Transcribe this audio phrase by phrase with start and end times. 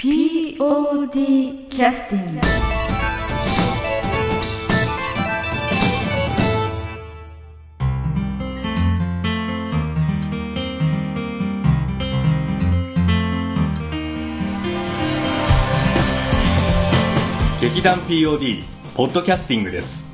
[0.00, 2.40] POD キャスティング
[17.60, 18.62] 劇団 POD
[18.94, 20.08] ポッドキャスティングです。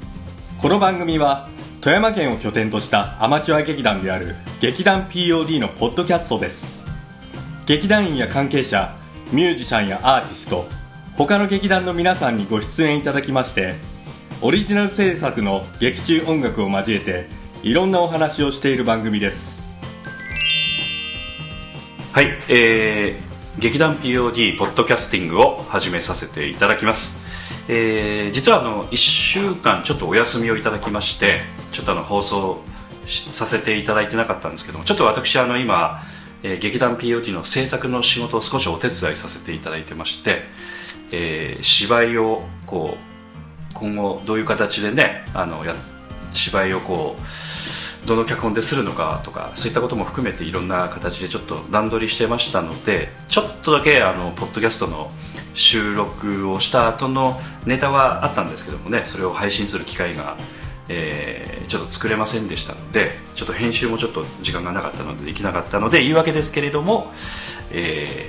[0.62, 1.50] この番組は
[1.82, 6.82] 富山県を拠点としたアマチュア劇団である劇団 POD のポッドキャストです。
[7.66, 9.03] 劇団員や関係者
[9.34, 10.68] ミュージシャンやアーティスト
[11.16, 13.74] 他の劇団の皆さんにご出演いただきまして
[14.42, 17.26] オリジナル制作の劇中音楽を交えて
[17.64, 19.66] いろんなお話をしている番組です。
[22.12, 27.20] はい、えー、劇団 POD ポッドキャスティングを始めさせていただきます、
[27.66, 31.40] えー、実はあの1週間ちょっとお休みをいただきまして
[31.72, 32.62] ちょっとあの放送
[33.04, 36.00] させていただいてなかったんですけどもちょっと私あの今、
[36.44, 40.42] えー劇団 POD の制作の仕事を少しお手伝いさせていただいてまして、
[41.12, 45.74] えー芝居をこう今後どういう形でねあのや
[46.32, 47.16] 芝居をこ
[48.04, 55.10] うどの脚本でするのかとかそういったことも含めていろんな形でちょっと段取りしてましたのでちょっとだけあのポッドキャストの
[55.54, 60.36] 収録をした後のネタはあったんですけどもねそれを配信する機会が、
[60.88, 67.10] えーちょっと作れませんでしたのでちょっと編集もちょっと時間がなかったのでできなかったので言い訳ですけれども、
[67.72, 68.28] え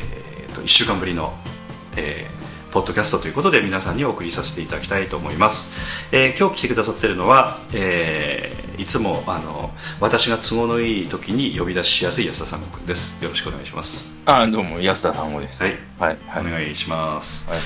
[0.50, 1.34] ーと1週間ぶりの、
[1.97, 2.45] えー
[2.76, 5.73] ポッドキャストということで皆さんにお送りさせていただきたいと思います、
[6.12, 15.64] えー今日来てくださってるのは、えーいつもあの私が都合のいい時に呼び出ししやすい安田さんごくんですよろしくお願いしますあ、どうも、安田さんごです。
[15.64, 15.78] はい。
[15.98, 16.18] はい。
[16.28, 16.46] はい。
[16.46, 17.59] お願いします、はい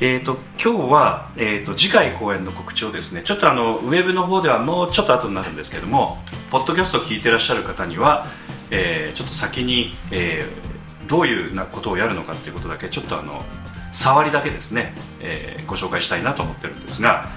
[0.00, 6.18] えー、と今日は、えー、と次回公演の告知をですねちょっとあのウェブの方ではもうちょっと後になるんですけども
[6.50, 8.26] ポッドキャストを聞いてらっしゃる方には、
[8.72, 13.42] えーちょっと先に、えーどういうなことをやるのかっていうことだけちょっとあの
[13.90, 17.28] 触りだけですね、えーご紹介したいなと思ってるんですが、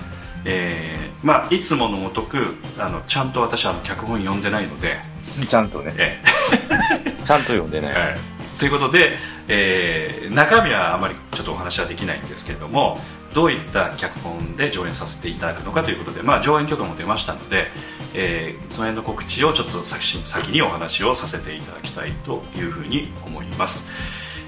[0.46, 5.00] えーまあ、いつものごとくあのちゃんと私はあの脚本読んでないので、
[5.48, 7.94] ちゃんとね、えー ちゃんと読んでない。
[7.94, 8.18] はい、
[8.58, 9.18] ということで、
[9.48, 13.02] えー中身はあまりちょっとお話はできないんですけれども
[13.34, 17.68] どういった脚本で上演させていただくのかということで、まあ、上演許可も出ましたので、
[18.14, 23.92] えーその辺の告知をちょっと先先にお話をさせていただきたいというふうに思います、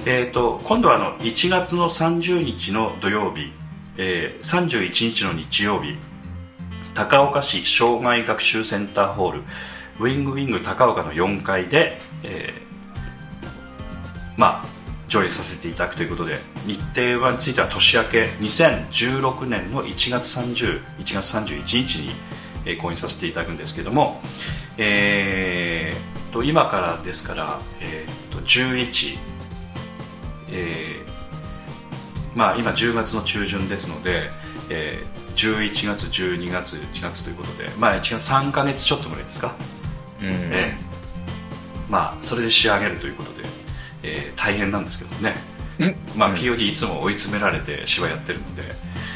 [0.06, 3.54] えー、と今度はあの1月の30日の土曜日、
[3.98, 5.96] えー31日の日曜日
[6.94, 9.40] 高岡市障害学習センターホール
[10.02, 12.64] ウィングウィング高岡の4階で、えー
[14.36, 14.66] まあ
[15.08, 22.12] 上映させていただくということで日程はについては年明け2016年の1月30 1月31日に、
[22.66, 24.22] えー公演させていただくんですけども
[24.78, 29.33] えーと今からですから、えーと11
[30.54, 31.14] えー
[32.36, 34.30] まあ、今10月の中旬ですので、
[34.70, 39.56] えー11月12月1月ということで、まあ、1月3か月ちょっとぐらいですか、
[40.22, 40.28] うん。
[40.28, 40.78] ええ
[41.90, 43.48] まあそれで仕上げるということで、
[44.04, 45.36] えー大変なんですけどね
[46.16, 48.62] まあ、うん POD いつも追い詰められて芝居やってるので、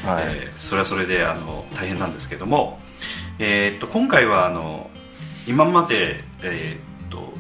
[0.04, 0.24] はい。
[0.26, 2.80] えーそれはそれであの大変なんですけども、
[3.38, 4.90] えーっと今回はあの
[5.48, 7.32] 今まで、えーっと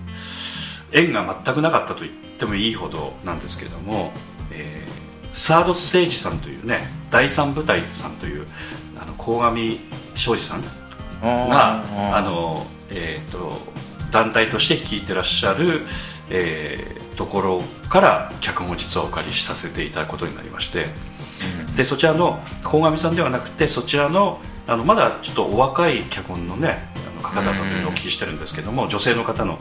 [0.91, 4.11] 縁が全くなかったと言ってもいいほどなんですけども、
[4.51, 8.47] えーサードステージさんというね第三部隊さんという
[8.99, 9.79] あの鴻上
[10.15, 10.61] 庄司さん
[11.21, 11.83] が
[12.15, 13.59] あの、えー、と
[14.09, 15.81] 団体として率いてらっしゃる、
[16.31, 20.87] えーところから脚本を実はお借りさせていただくことになりまして
[21.75, 29.59] でそちらの鴻上さんではなくてそちらのあのまだちょっとお若い脚本のねあの方々というのをお聞きしてるんですけども、女性の方の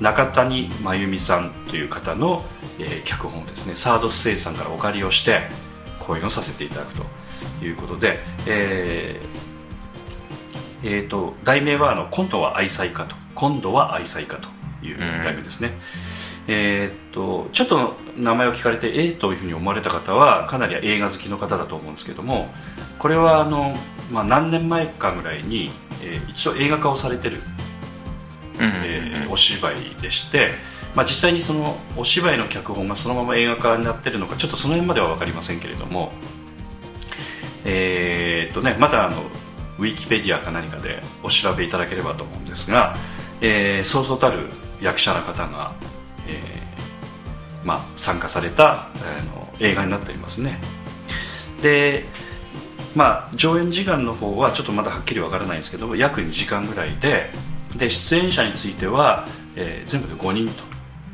[0.00, 2.44] 中谷真由美さんという方の、
[2.78, 5.42] えー脚本をですねサードステージさんからお借りをして
[5.98, 7.04] 公演をさせていただくと
[7.64, 14.48] いうことで、えーえー、と題名はあの「今度は愛妻家」と「今度は愛妻家」と
[14.86, 15.72] いう題名ですね、
[16.46, 22.54] えー、とちょっと名前を聞かれてええというふうに思われた方はかなり映画好きの方だと思うんですけども
[22.98, 23.76] これはあの、
[24.12, 27.40] まあ、何年前かぐらいに、えー一度映画化をされてるうん。
[27.40, 27.67] うん。
[28.60, 30.52] えーお芝居でして、
[30.94, 36.12] まあ、実際にそのお芝居の脚本がそのまま映画化になってるのかちょっとその辺までは分かりませんけれども
[37.64, 39.22] えーっとねまたあの
[39.78, 42.96] ウィキペディアか何かでお調べいただければと思うんですが、
[43.40, 44.48] えーそうそうたる
[44.80, 45.72] 役者の方が、
[46.26, 48.92] えーまあ、参加された、あ
[49.34, 50.58] の映画になっておりますね。
[51.60, 52.06] で
[52.94, 57.30] まあ、上演時間の方はちょっとまだはっきりわからないんですけども約2時間ぐらいで
[57.78, 60.54] で出演者については、えー全部で5人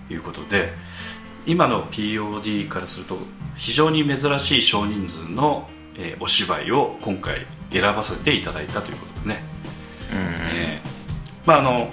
[0.08, 0.72] ということで
[1.46, 3.16] 今の POD からすると
[3.54, 9.42] 非常に珍しい少人数の、えーお芝居を今回選ばせていただいたということでね、
[10.10, 10.18] うん。
[10.54, 10.94] えー
[11.46, 11.90] まああの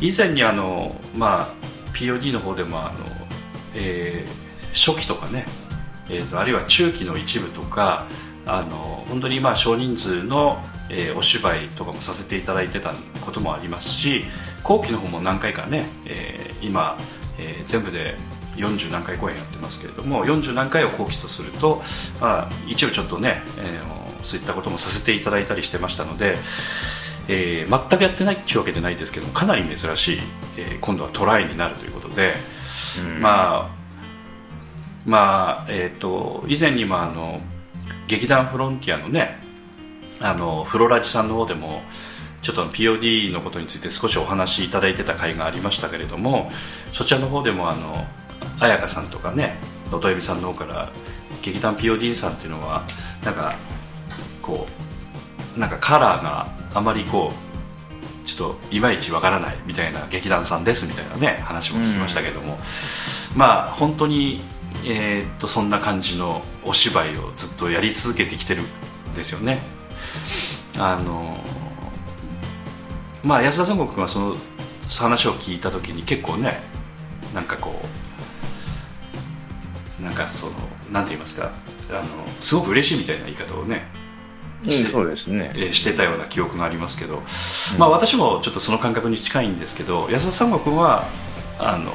[0.00, 2.98] 以前にあの、まあ、POD の方でもあの、
[3.74, 5.46] えー初期とかね、
[6.08, 8.06] えーとあるいは中期の一部とか
[8.46, 14.24] あの本当にまあ少人数の、えーお芝居とかもさせていただいてたこともありますし
[14.62, 16.98] 後期の方も何回かね、えー今、
[17.38, 18.16] えー全部で
[18.56, 21.80] 40何回公演やってますけれども40何回を後期とすると、
[22.20, 26.36] まあ、一部ちょっとね、えーそういったこともさせていただいたりしてましたので、
[27.28, 30.18] えー全くやってないっていうわけじゃないですけどもかなり珍しい、
[30.56, 32.34] えー今度はトライになるということで、
[33.20, 33.78] まあ
[35.06, 37.40] まあえっ、と以前にもあの
[38.08, 39.38] 劇団フロンティアのね
[40.20, 41.82] あのフロラジさんの方でも
[42.42, 46.50] ちょっと POD のことについて少しお話しいただいてた回がありましたけれども
[46.92, 48.06] そちらの方でもあの
[48.60, 49.58] 彩香さんとかね
[49.90, 50.92] 野戸恵美さんの方から
[51.42, 52.84] 劇団 POD さんっていうのは
[53.24, 53.54] なんか
[54.42, 54.66] こ
[55.56, 62.58] うなんかカラーがあまりこうちょっといまいちわからないみたいな劇団さんですみたいなね話も聞きましたけども、
[63.34, 64.42] まあ本当に、
[64.84, 69.77] えーっとそんな感じのお芝居をずっとやり続けてきてるんですよね
[70.78, 71.36] あの
[73.22, 74.36] まあ安田三国君はその
[75.00, 76.60] 話を聞いた時に結構ね
[77.34, 77.80] なんかこ
[80.00, 80.52] うなんかその
[80.92, 81.50] なんて言いますか
[81.90, 82.02] あの
[82.40, 83.86] すごく嬉しいみたいな言い方をね
[84.64, 85.52] うん、そうですね。
[85.54, 87.22] えーしてたような記憶がありますけど、
[87.78, 91.04] まあ、私もちょっとその感覚に近いんですけど安田三国君は
[91.60, 91.92] あの、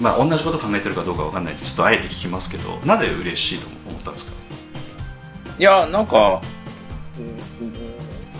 [0.00, 4.40] まあ、同じこと考えてるかどうかわかんないんでちょっとあえて聞きますけどなぜ嬉しいと思ったんですか？
[5.60, 6.42] いや、なんか、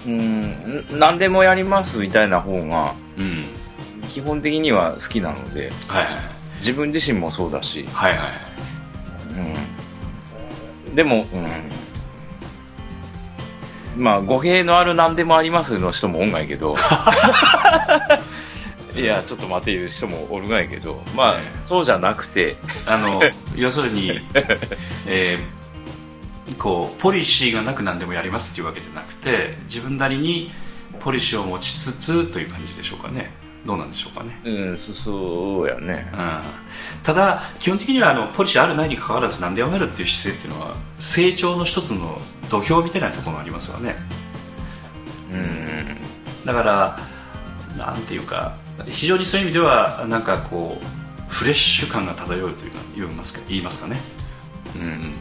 [0.06, 3.44] うん、うん何でもやりますみたいな方が、うん。
[4.08, 6.14] 基本的には好きなので、はいはい
[6.60, 8.30] 自分自身もそうだし、はいはい
[10.88, 10.94] うん。
[10.94, 11.38] でも、う
[13.98, 14.02] ん。
[14.02, 16.76] まあ、語弊のある何でもありますの人もおんがいけど、
[18.94, 22.56] いや、ちょっと待ていう人もおるがいけど、まあ、ええそうじゃなくて、
[22.86, 23.20] あの
[23.56, 24.20] 要するに、
[25.08, 25.59] えー
[26.58, 30.50] こうポリシーがなく何でもやりますっていうわけじゃなくて自分なりに
[31.00, 33.32] ポリシーを持ちつつという感じでしょうかね。
[33.64, 34.40] どうなんでしょうかね。
[34.44, 36.10] うん、そそうやね。
[36.12, 37.02] うん。
[37.02, 42.18] ただ基本的にはあのポリシーあるないにかかわらず何でもやるっていう姿勢っていうのは成長の一つの
[42.48, 43.94] 土俵みたいなところがありますよね。
[45.30, 45.96] うん。
[46.46, 46.98] だから
[47.76, 48.56] なんていうか
[48.86, 54.00] 非常にそういう意味ではなんかこうフレッシュ感が漂うというか言いますか言いますかね。
[54.74, 55.14] うん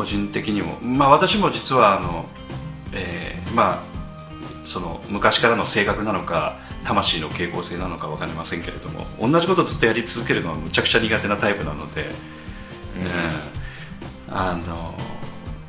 [0.00, 0.78] 個人的にも。
[0.80, 2.26] まあ私も実はあの、
[2.92, 3.90] えーまあ
[4.62, 12.10] その昔からの性格なのか魂の傾向性なのか分かりませんけれども同じことをずっとやり続けるのはむちゃくちゃ苦手なタイプなので、
[14.28, 14.34] うん。
[14.34, 14.94] あの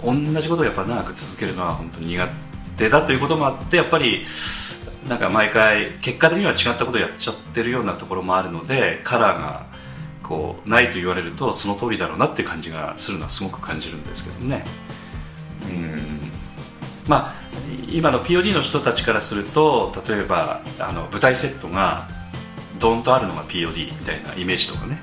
[0.03, 2.29] 同じことをやっぱ長く続けるのは本当に苦
[2.77, 4.25] 手だということもあってやっぱり
[5.07, 9.70] なんか毎回結果的には違ったことをやっちゃってるようなところもあるのでカラーが
[10.31, 14.63] こうないと言われるとその通りだろうなって感じがするのはすごく感じるんですけどね。
[15.63, 16.31] うん。
[17.05, 17.35] まあ
[17.91, 22.07] 今の POD の人たちからすると例えばあの舞台セットが
[22.79, 25.01] ドンとあるのが POD みたいなイメージとかね、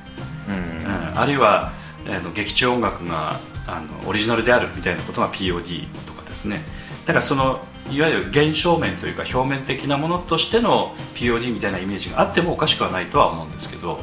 [0.48, 0.54] うん。
[0.54, 1.20] うん。
[1.20, 1.72] あるいは
[2.06, 6.64] あの劇中音楽があのオリジナルであるみたいなことが POD とかですね。
[7.04, 14.00] だからそのいわゆる現象面というか表面的なものとしての POD みたいなイメージがあってもおかしくはないとは思うんですけど、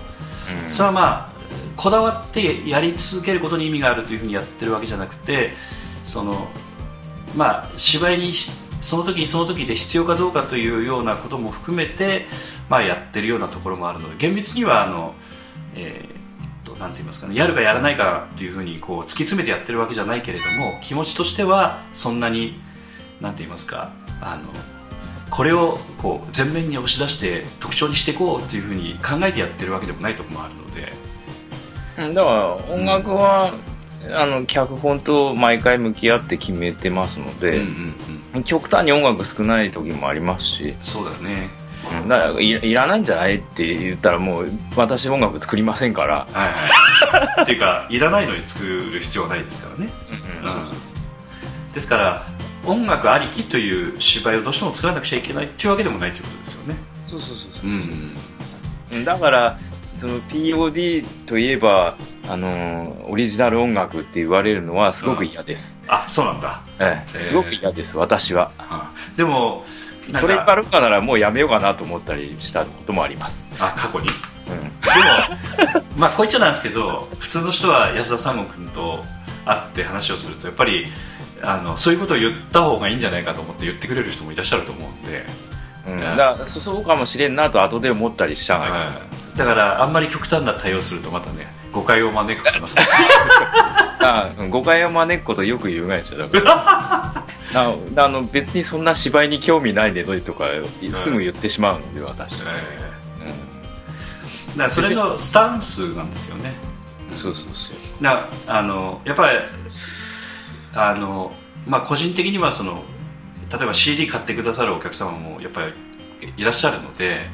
[0.67, 1.35] それはまあ
[1.75, 5.53] こだわってやり続けることに意味があるというふうにやってるわけじゃなくて
[6.03, 6.47] その
[7.35, 12.27] まあ芝居にその時その時で必要かどうかというようなことも含めて、
[12.69, 15.13] まあ、やってるようなところもあるので厳密にはあの、
[15.75, 16.15] えー
[16.65, 22.59] となんて言いますかねやるかやらないかというふうにこう突き詰めてやってるわけじゃないけれども気持ちとしてはそんなに
[23.21, 24.74] なんて言いますかあの
[25.29, 30.93] これをこう前面に押し出して特徴にしていこうというふうに考えてやってるわけでもないところもあるので。
[31.97, 33.53] うんだから音楽は、
[34.13, 37.93] あの脚本と毎回向き合って決めてますのうんで、うん
[38.35, 38.43] うん。
[38.43, 41.49] 極端に音楽少ない時もありますし、そうだよね。
[42.01, 47.43] うんだからいいらないんじゃないって言ったらもう私音楽作りませんから、はいはい。
[47.43, 49.91] っていうかいらないのに作る必要はないですからね。
[50.43, 50.75] うんそうそう
[51.73, 52.25] ですから
[52.67, 56.79] 音楽ありきという芝居をどうしても作らなくちゃいけないっていうわけでもないということですよね。
[57.01, 57.65] そうそうそうそう。
[57.65, 57.73] うん。
[58.93, 59.59] うんだから
[59.97, 66.61] その POD といえばあのーオリジナル音楽って言われるのはすごく嫌です、あそうなんだ。
[66.79, 67.17] ええ。
[67.17, 67.17] え。
[67.19, 68.51] ーすごく嫌です私は。
[68.57, 69.63] あでも
[70.07, 74.07] それがあるかならもうやめようかなと思ったりしたこともあります、あ過去に？
[74.49, 74.57] うん。
[74.59, 79.03] でも まあこう言っちゃなんですけど普通の人は安田三悟君と
[79.45, 80.87] 会って話をするとやっぱり
[81.41, 85.25] あのそういうことを言った方がいいんじゃないかと思って言ってくれる人もいらっしゃると思うんで、
[85.87, 92.79] うん、だからそそうかもしれんなと後で思ったりしたがはいだからあんまり極端な対応するとまたね誤解を招く可能性。
[93.99, 94.49] あうん。
[94.49, 97.25] 誤解を招くことよく言うがやちゃだから。
[97.53, 100.45] ああの別にそんな芝居に興味ないでどいとか
[100.91, 102.85] すぐ言ってしまうので私、ええ
[104.51, 106.53] だからそれのスタンスなんですよね。
[107.11, 108.03] うん、そうそうそう。
[108.03, 109.37] なあのやっぱり
[110.75, 111.31] あの、
[111.65, 112.83] まあ、個人的にはその
[113.51, 115.73] 例えば CD 買ってくださるお客様もやっぱり
[116.37, 117.27] いらっしゃるので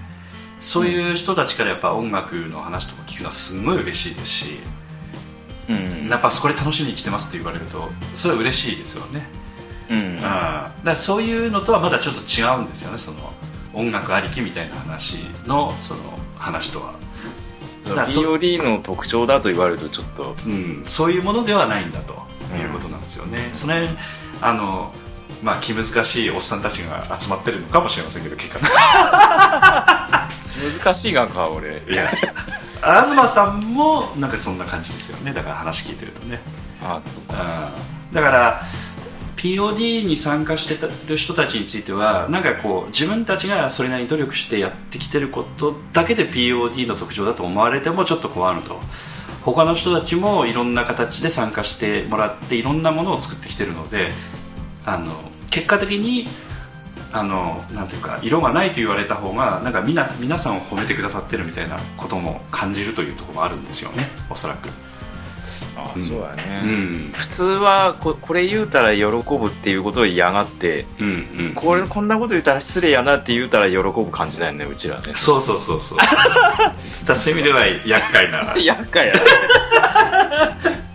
[0.60, 4.60] そういう人たちからやっぱ音楽の話とか聞くのはすごい嬉しいですし、
[5.68, 6.08] うん。
[6.08, 9.28] やっぱそれ楽しみにしてますって言われるとそれは嬉しいですよね、
[9.90, 9.98] うん。
[9.98, 13.34] うん、だからそういうのとはまだちょっと違うんですよねその
[13.74, 16.94] 音楽ありきみたいな話のその話とは、
[17.86, 20.36] POD の特徴だと言われるとちょっと。
[20.46, 23.90] うん、そういうものではないんだということなんですよね、それ
[24.42, 24.94] あの
[25.44, 28.60] まあ気難しいおっさんたちが集まってるのかもしれませんけど結果
[30.84, 31.82] 難しいがか俺。
[31.90, 32.12] いや。
[32.82, 35.34] 東さんもなんかそんな感じですよね。
[35.34, 36.40] だから話聞いてるとね、
[36.82, 37.72] あそうか。
[38.10, 38.62] うん、だから
[39.38, 48.80] POD に参加してる人たちについてはなんかこう自分たちがそれなりに努力してやってきてることだけで POD の特徴だと思われてもちょっと困ると
[49.44, 54.12] 他の人たちもいろんな形で参加してもらっていろんなものを作ってきてるので
[54.86, 55.20] あの
[55.50, 56.28] 結果的に
[57.12, 64.70] あのなんていうか色がないと言われた方がなんか皆皆さんを褒めてくださってるみたいなことも感じるというところもあるんですよねおそらく、
[65.76, 66.02] あうん。
[66.02, 67.12] そうだね、うん。
[67.14, 75.14] 普通はここれ言うたら喜ぶっていうことを嫌がってうんうん、これこんなこと言ったら失礼やなって言うたら喜ぶ感じだよねうちらね。
[75.16, 77.16] そうそうそうそう。
[77.16, 78.56] そういう意味では厄介な。
[78.60, 79.14] 厄介や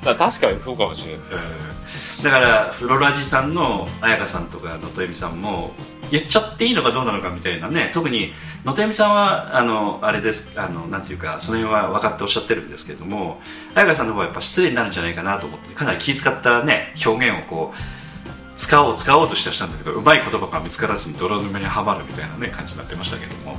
[0.04, 2.22] な確かにそうかもしれないうん。
[2.22, 5.72] だからフロラジさんの彩香さんとかのとえみさんも
[6.10, 8.32] 言っちゃっていいのかどうなのかみたいなね特に
[8.66, 13.40] のとえみさんはあのあれですあのなんていうかその辺は分かっておっしゃってるんですけれども
[13.75, 23.56] 彩香さんの方はやっぱ失礼になるんじゃないかなと思ってかなり気遣ったね表現をこう使おう使おうとしてしたんだけどうまい言葉が見つからずに泥沼にはまるみたいなね感じになってましたけども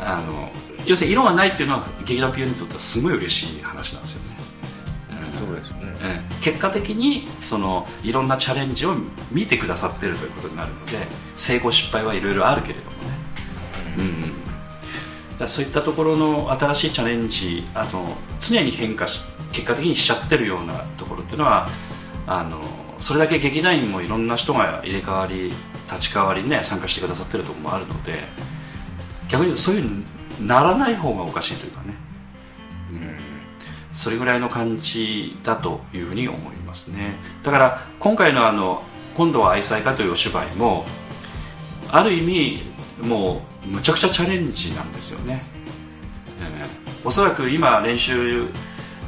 [0.00, 0.50] あの
[0.86, 5.92] 要するに色がないっていうのは劇団 PO にとってはすごい嬉しい話なんですよね、うんそうですよね。
[6.32, 6.40] うん。
[6.40, 8.94] 結果的にそのいろんなチャレンジを
[9.30, 13.16] 見てくださってるということになるので成功失敗はいろいろあるけれどもね、
[13.98, 14.32] うんだか
[15.40, 19.22] らそういったところの新しいチャレンジあの常に変化し
[19.52, 21.68] 結果的にしちゃってるようなところっていうのは
[22.26, 22.60] あの
[23.00, 25.52] それだけ劇団員もいろんな人が入れ替わり
[25.90, 28.24] 立ち替わりね参加してくださってるところもあるので
[29.28, 30.04] 逆に言うとそういうに
[30.46, 31.94] ならない方がおかしいというかね。
[32.90, 33.16] うん。
[33.92, 37.14] それぐらいの感じだというふうに思いますね。
[37.42, 38.82] だから今回のあの
[39.14, 40.86] 「今度は愛妻家」というお芝居も
[41.88, 42.62] ある意味
[43.02, 45.42] もうむちゃくちゃチャレンジなんですよね、
[46.40, 48.46] えーおそらく今練習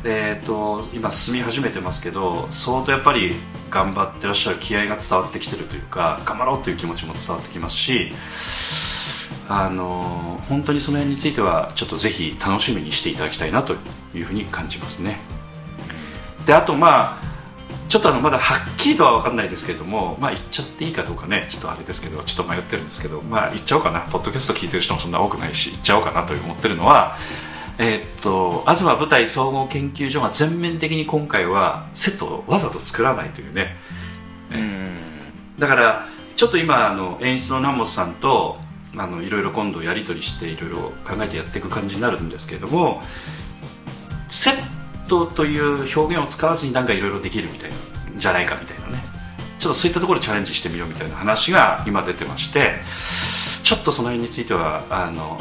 [0.06, 3.37] えー、と今進み始めてますけど相当やっぱり
[3.70, 8.12] 頑張ってらっしゃる気合が伝わってきてるというか頑張ろうという気持ちも伝わってきますし
[9.49, 13.76] あの本当にその辺についてはちょっとぜひ楽しみにしていただきたいなと
[14.14, 15.18] いうふうに感じますね。
[16.44, 17.33] であとまあ
[17.88, 24.00] ちょっとあのまだはっきりとは分かんないですけれどもまあ言っちゃっていいかどうかねちょっとあれですけどちょっと迷ってるんですけどまあ言っちゃおうかな。
[24.00, 27.16] ポッドキャスト聞いてる人もそんな多くないし言っちゃおうかなと思ってるのは
[27.78, 33.76] えーっと東舞台総合研究所が全面的に今回はセットをわざと作らないというね。
[34.52, 34.96] うん。
[35.58, 38.58] だからちょっと今あの演出の南本さんと
[38.96, 43.02] あのいろいろ今度やり取りしていろいろ考えてやっていく感じになるんですけれども
[44.28, 44.74] セッ
[45.08, 47.76] トという表現を使わずになんかいろいろできるみたいな
[48.16, 49.04] じゃないかみたいなね。
[49.58, 52.80] ちょっとそういったところチャレンジしてみようみたいな話が今出てまして
[53.62, 55.40] ちょっとその辺についてはあの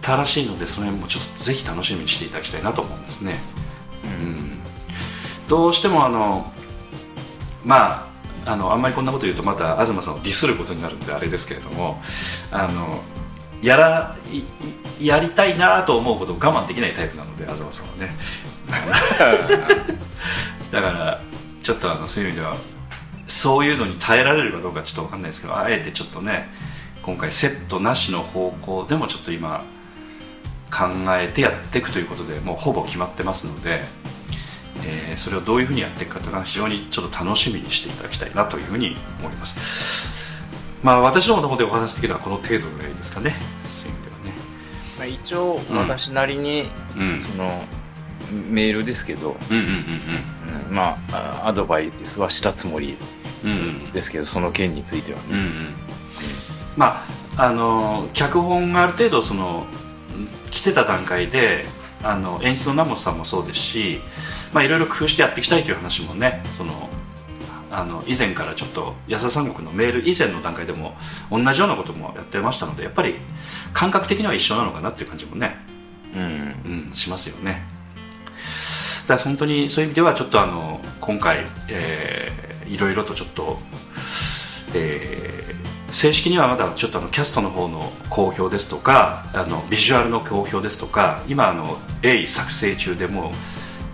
[0.00, 3.40] 新しいのでその辺もちょっとぜひ楽しみにしていただきたいなと思うんですね。
[4.04, 4.58] うん。
[5.48, 6.52] どうしてもあの
[7.64, 8.08] ま
[8.44, 12.00] ああのあんまりこんなこと言うとまた東さんをディスることになるんであれですけれども
[12.52, 13.02] あの
[13.62, 14.16] やら
[15.00, 18.14] やりたいなと思うことを我慢できないタイプなので東さんはね。
[20.70, 21.20] だから
[21.62, 22.56] ちょっとあのそういう意味では
[23.26, 26.48] そういうのに耐えられるかどうかちょっと分かんないですけどあえてちょっとね
[27.02, 29.64] 今回セットなしの方向でもちょっと今
[30.70, 30.86] 考
[31.18, 33.82] えてやっていくということでもうほぼ決まってますので、
[34.82, 40.42] えーそれをどういうふうにやっていくかというのは非常にちょっと楽しみにしていただきたいなというふうに思います。
[40.82, 43.34] まあ私の方でお話しできるのはこの程度ぐらいですかね。
[43.64, 44.32] そういう意味ではね。
[44.98, 47.22] まあ、一応私なりに、うん。
[47.22, 47.62] その
[48.30, 52.96] メールですけど、うんうんうんまああアドバイスはしたつもり
[53.44, 53.58] うんうん。
[53.58, 55.74] うんですけどその件についてはね、うんうん。
[56.76, 57.04] ま
[57.36, 59.66] ああの脚本がある程度その
[60.50, 61.66] 来てた段階で
[62.02, 64.00] あの演出の南本さんもそうですし、
[64.52, 66.88] まあ、いろいろ工夫してやっていきたいという話もねその
[67.70, 70.94] あの以前からちょっと安田三国のメール以前の段階でも
[71.30, 73.16] 同じようなこともやってましたのでやっぱり
[73.72, 75.56] 感覚的には一緒なのかなっていう感じもね、
[76.14, 76.84] うん。
[76.86, 77.73] うん、しますよね
[79.06, 83.58] だ本当にそういう意味ではちょっとあの今回、えーいろいろとちょっと、
[84.74, 93.32] えー正式にはまだちょっとあのキャストの方の公表ですとかあのビジュアルの公表ですとか今あの鋭意作成中でも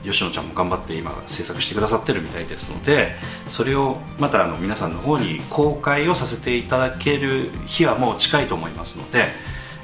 [0.03, 3.11] 吉野ちゃんも頑張って今制作してくださってるみたいですので
[3.47, 9.27] それをまたあの皆さんの方に公開をさせていただける日はもう近いと思いますので、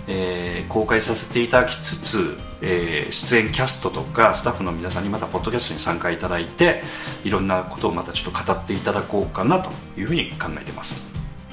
[0.06, 6.82] えー公開させていただきつつ、えー出演キャストとかスタッフの皆さんにまたポッドキャストに参加いただいて
[7.24, 11.12] いろんなことをまたちょっと語っていただこうかなというふうに考えてます、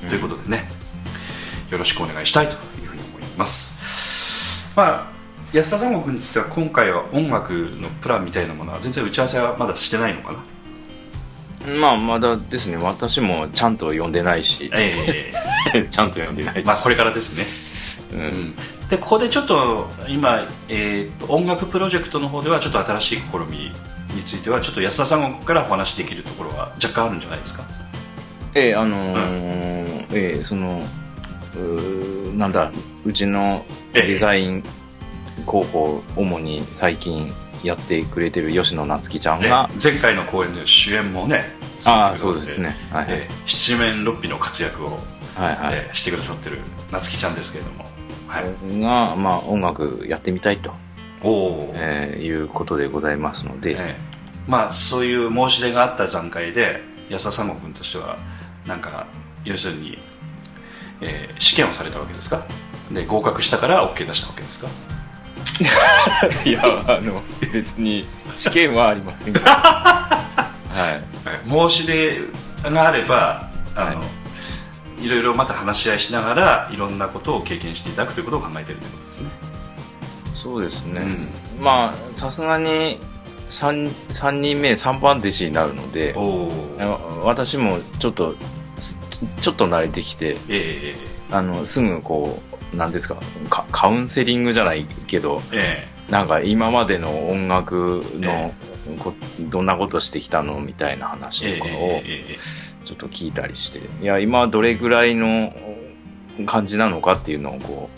[0.10, 0.70] ということでね
[1.70, 4.74] よろしくお願いしたいというふうに思います。
[4.76, 5.14] まあ
[5.54, 11.76] 安田三国については今回は音楽のプランみたいなものは全然打ち合わせはまだしてないのかな？
[11.76, 12.78] まあまだですね。
[12.78, 14.70] 私もちゃんと読んでないし。
[14.74, 15.32] え
[15.90, 18.18] ちゃんと読んでないし、えまあこれからですね。
[18.20, 18.56] うん
[18.94, 23.72] でここでちょっと今、えーと音楽プロジェクトの方ではちょっと新しい試み
[24.16, 27.64] についてはちょっと安田さんからお話しできるところは若干あるんじゃないですか？
[28.54, 30.84] ええあのーええその
[31.56, 32.72] うーなんだ
[33.04, 34.64] うちのデザイン
[35.48, 37.34] 広報主に最近
[37.64, 41.46] やってくれてる吉野夏樹ちゃんねが、前回の公演で主演もね
[41.88, 42.44] ああそうで。
[42.44, 42.76] すね。
[42.92, 45.00] はい、えー七面六臂の活躍を、
[45.34, 46.60] はいはい、えーしてくださってる
[46.92, 47.86] 夏希ちゃんですけれども。
[47.86, 47.93] はい
[48.42, 50.74] が、まあ、音楽やってみたいと、
[51.24, 53.96] えーいうことでございますので、ええ。
[54.48, 58.18] まあそういう申し出があった段階で安田三悟君としては
[58.68, 59.06] なんか
[59.46, 59.98] 要するに、
[61.02, 62.46] えー試験をされたわけですか？
[62.92, 64.68] で合格したから OK 出したわけですか？
[66.46, 67.22] いやあの
[67.54, 69.46] 別に試験はありませんけど。
[69.50, 71.00] は
[71.46, 71.50] い。
[71.50, 72.20] 申し出
[72.70, 74.23] があればあの、、はい
[75.10, 79.30] ろいろまた話し合いしながらいろんなことを経験していただくということを考えているということですね。
[80.36, 81.02] そうですね、
[81.58, 81.64] うん。
[81.64, 83.00] まあさすがに
[83.50, 86.16] 3, 三人目3番弟子になるので
[87.24, 88.36] 私もちょっと
[88.78, 89.00] す
[89.40, 90.96] ちょっと慣れてきてえ
[91.30, 92.40] あのすぐこ
[92.74, 93.18] うなんですか
[93.50, 96.12] カカウンセリングじゃないけどええ。
[96.12, 98.54] なんか今までの音楽のえ。
[99.00, 102.02] こどんなことしてきたのみたいな話ええとかを
[102.86, 105.54] ちょっと聞いたりして、いや、今どれぐらいの
[106.46, 107.90] 感じなのかっていうのをこ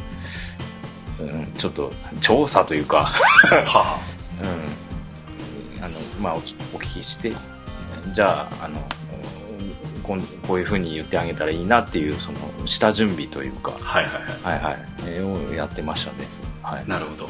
[1.20, 3.14] う、うん、ちょっと調査というか、
[3.52, 3.98] えは
[4.42, 7.34] うん、あの、まあお聞きして、
[8.12, 8.82] じゃあ、あの、
[10.04, 14.62] こんこういうふうに言ってあげたらいいなっていう、その、下準備というか、あはいはいはい。
[14.62, 16.28] はいはい、えーをやってましたね。
[16.62, 16.88] はい。
[16.88, 17.30] なるほど。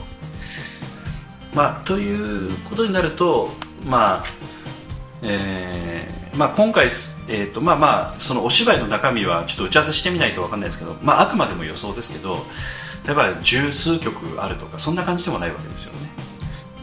[1.53, 3.51] まあ、ということになると、
[3.85, 4.23] まあ、
[5.21, 12.45] えーまあ、今回す、えーとまあまあ、そのお芝居の中身はちょっと打ち合わせしてみないと分かんないですけど、まあ、あくまでも予想ですけど
[13.05, 16.09] 例えば十数曲あるとかそんな感じでもないわけですよね。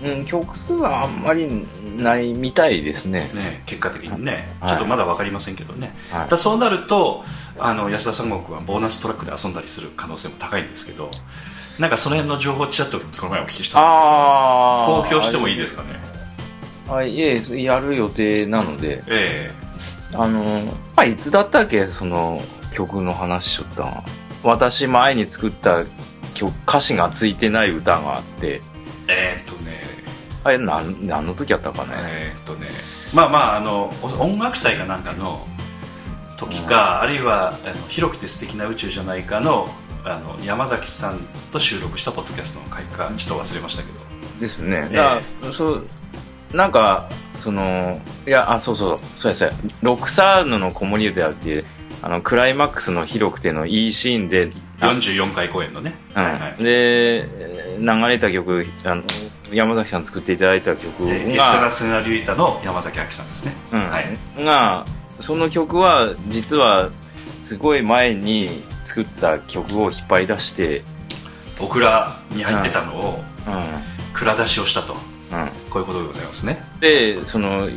[0.04, 1.48] うん、曲数はあんまり
[1.96, 3.30] ないみたいですね。
[3.34, 4.70] ね結果的にね、はい。
[4.70, 6.28] ちょっとまだ分かりませんけどね、はい。
[6.28, 7.24] だそうなると
[7.58, 11.10] あの安田三国はボーナストラックで遊んだりする可能性も高いんですけど
[11.78, 15.02] なんかその辺の情報をちらっとこの前お聞きしたんですけど。
[15.02, 16.11] 公表してもいいですかね
[16.96, 19.52] あいえ、やる予定なので、え
[20.14, 24.04] あの、まあ、いつだったっけ、その曲の話しとったのは。
[24.42, 25.84] 私前に作った
[26.34, 28.60] 曲、歌詞がついてない歌があって、
[29.08, 29.80] ええーっとね。
[30.44, 31.90] あれ、なん、何の時やったかね。
[31.94, 32.66] えーっとね。
[33.14, 35.46] まあまああのお音楽祭かなんかの
[36.36, 39.68] 時か、あるいはあの広くて素敵な宇宙じゃないかの
[40.04, 41.18] あの山崎さん
[41.50, 44.00] と収録したポッドキャストの回かちょっと忘れましたけど。
[44.40, 44.88] ですね。
[44.90, 44.96] ええ。
[44.96, 45.86] だからそう、
[46.52, 51.64] なんか、その、いや、あ、そうそう、そうやそうや、ロックサーヌの子守歌っていう、
[52.02, 56.22] あの、クライマックスの広くてのいいシーンで、あ44回公演のね、うん。
[56.22, 56.62] はいはい。
[56.62, 57.28] で、
[57.78, 59.02] 流れた曲、あの、
[59.52, 63.88] 山崎さん作っていただいた曲が、えーエステラ・セナリュイタの山崎明さんですね、うん。
[63.88, 64.86] はい、が、
[65.20, 66.90] その曲は、実は、
[67.42, 70.82] すごい前に作った曲を引っ張り出して、
[71.60, 73.64] オクラに入ってたのをうん。
[74.12, 74.94] 蔵出しをしたと。
[74.94, 75.11] うん。
[75.70, 76.62] こういうことでございますね。
[76.80, 77.68] で、その、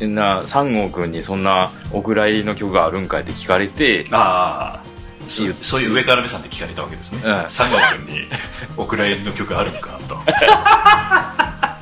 [0.00, 4.82] な、三郷くんにそんなお蔵入りの曲があるんかいって聞かれて、あ
[5.26, 7.32] そうそういう上から目線で聞かれたわけですね、うん。
[7.44, 7.68] 佐賀
[8.06, 8.28] 君に
[8.76, 10.18] 「お蔵入りの曲あるんか?」と。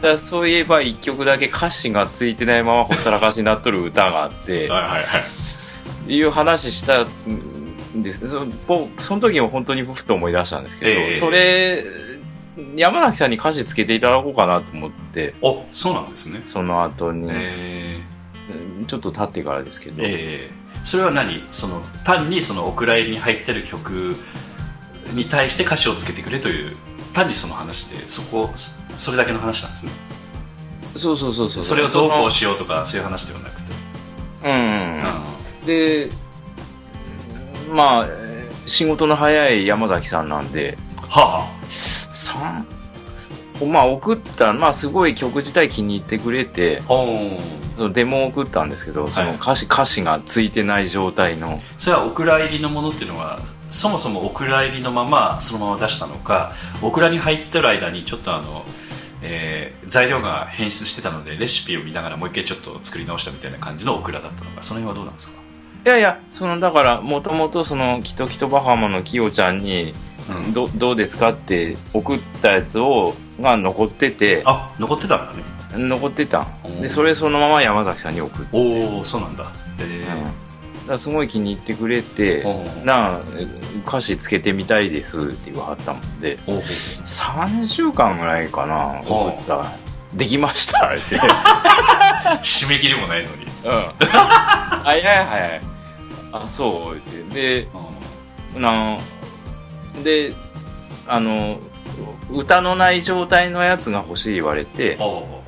[0.02, 4.98] だそういえば一曲だけ歌詞がついてないままほったらかしになっとる歌があって、 はいはいは
[6.08, 6.12] い。
[6.12, 8.26] いう話したんです。
[8.26, 11.12] そぼその時も本当にふと思い出したんですけど、ええ。
[11.12, 11.84] それ、
[12.76, 16.42] 山崎さんに歌詞つけていただこうかなと思って、おそうなんですね。
[16.44, 18.00] その後に、え
[18.86, 21.46] ちょっと経ってからですけー、ど、えーそれは何？
[21.50, 24.16] その単にそのお蔵入りに入ってる曲
[25.12, 26.76] に対して歌詞をつけてくれという
[27.12, 29.92] 単にその話でそこそそれだけの話なんですね。
[30.96, 31.62] そうそうそうそう。
[31.62, 33.72] それをどうこうしようとかそういう話ではなくて、
[34.44, 34.48] う
[35.64, 35.66] ん。
[35.66, 36.10] で、
[37.72, 38.32] まあ、えー
[38.64, 41.48] 仕事の早い山崎さんなんで、は
[42.12, 42.66] 三？
[43.66, 46.82] まあ送ったら、まあすごい曲自体気に入ってくれて、
[47.76, 58.64] そのデモを送ったんですけど、その歌詞、歌詞がついてない状態の、それはお蔵入りのものっていうのはそもそもお蔵入りのままそのまま出したのかお蔵に入ってる間にちょっとあの、
[59.22, 64.62] えー材料が変質してたのでレシピを見ながらもう一回ちょっと作り直したみたいな感じのオクラだったのか。
[64.62, 65.42] その辺はどうなんですか？
[65.84, 69.94] いやいや、その、だから、もともとその、キトキトバハマのキヨちゃんに、
[70.28, 70.52] うん。
[70.52, 75.42] ど、どうですかって送ったやつを、が残ってて、あ残ってたんだね。
[75.74, 76.46] 残ってた
[76.80, 79.50] で、それそのまま山崎さんに送って、おおそうなんだ。
[79.80, 80.06] え
[80.88, 80.98] うん。
[80.98, 82.44] すごい気に入ってくれて
[82.84, 83.20] なあ、
[83.86, 89.76] 歌詞つけてみたいですって言わはったもんで、おお3週間ぐらいかな、ほう送ったら、
[90.14, 90.98] できましたって。
[92.42, 93.46] 締め切りもないのに。
[93.64, 93.92] うん。
[94.84, 95.60] 早い早い。
[96.32, 97.00] あ、そう、っ
[97.32, 97.62] て。
[97.62, 97.68] で、
[98.56, 98.98] な
[100.02, 100.34] で、
[101.06, 101.60] あの、
[102.30, 105.42] 歌のない状態のやつが欲しい言われて、ほ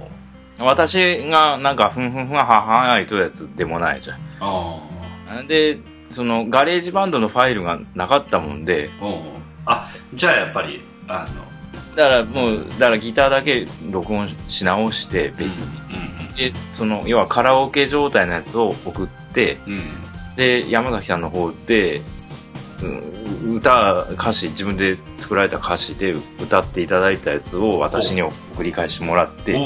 [0.59, 5.47] 私がなんか、ふんふんふんははは言っとるやつでもないじゃあん。
[5.49, 5.79] で、
[6.11, 8.89] その、ガレージバンドのファイルがなかったもんで、
[9.67, 11.45] あじゃあやっぱりあの。
[11.97, 15.67] だからもう、だからギターだけ録音し直して、別に。
[15.97, 19.73] うんで、その、要はカラオケ状態のやつを送って、うん。
[19.75, 19.83] うん
[20.37, 22.05] で、山崎さんの方で、うん
[23.57, 29.61] 歌、歌詞、自分で作られた歌詞で歌っていただいたやつを私に送り返してもらって、うん。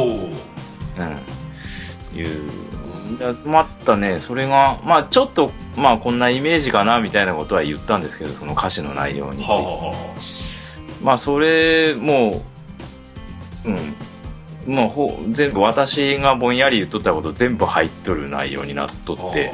[2.19, 3.19] いう。
[3.19, 9.53] だまたね、それが、まあちょっと、まあこんなイメージかなみたいなことは言ったんですけど、その歌詞の内容について。
[9.53, 9.95] は
[11.03, 12.43] まあそれ、も
[13.65, 13.95] う、うん。
[14.69, 19.51] もうほ全部私がぼんやり言っとったこと全部入っとる内容になっとあって、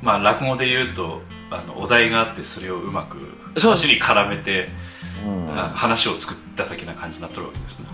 [0.00, 1.22] まあ落語で言うと
[1.54, 3.16] あのお題があってそれをうまく
[3.60, 4.68] 話に絡めて、
[5.24, 5.58] うん。
[5.58, 7.88] あ話を作った的な感じになっとるわけですね、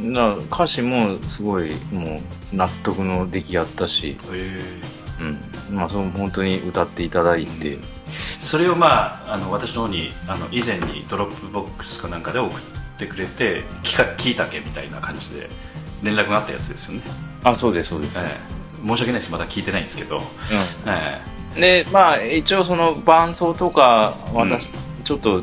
[0.00, 0.12] うん。
[0.12, 2.20] だ歌詞もすごいも
[2.52, 4.80] う納得の出来やったし、へ
[5.20, 5.38] うん。
[5.74, 7.78] まあその本当に歌っていただいて、え
[8.10, 12.60] それをまああの私の方にあの以前にドロップボックスかなんかで送っ
[12.98, 15.48] てくれて聞か聞いたけみたいな感じで
[16.02, 17.04] 連絡があったやつですよね、
[17.44, 18.12] あ、そうです、そうです。
[18.16, 20.22] ええ申し訳ないですまだ聞いてないんですけど、
[20.86, 21.20] え
[21.54, 21.60] うん。
[21.60, 24.68] で、まあ一応その伴奏とか、私、
[25.04, 25.42] ちょっと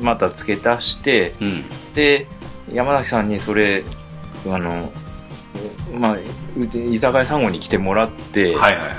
[0.00, 1.64] また付け足して、えうん。
[1.94, 2.26] で、
[2.72, 3.84] 山崎さんにそれ、
[4.46, 4.90] あの、
[5.94, 6.22] まあ、う
[6.76, 8.94] 居酒屋産後に来てもらって、はいはいは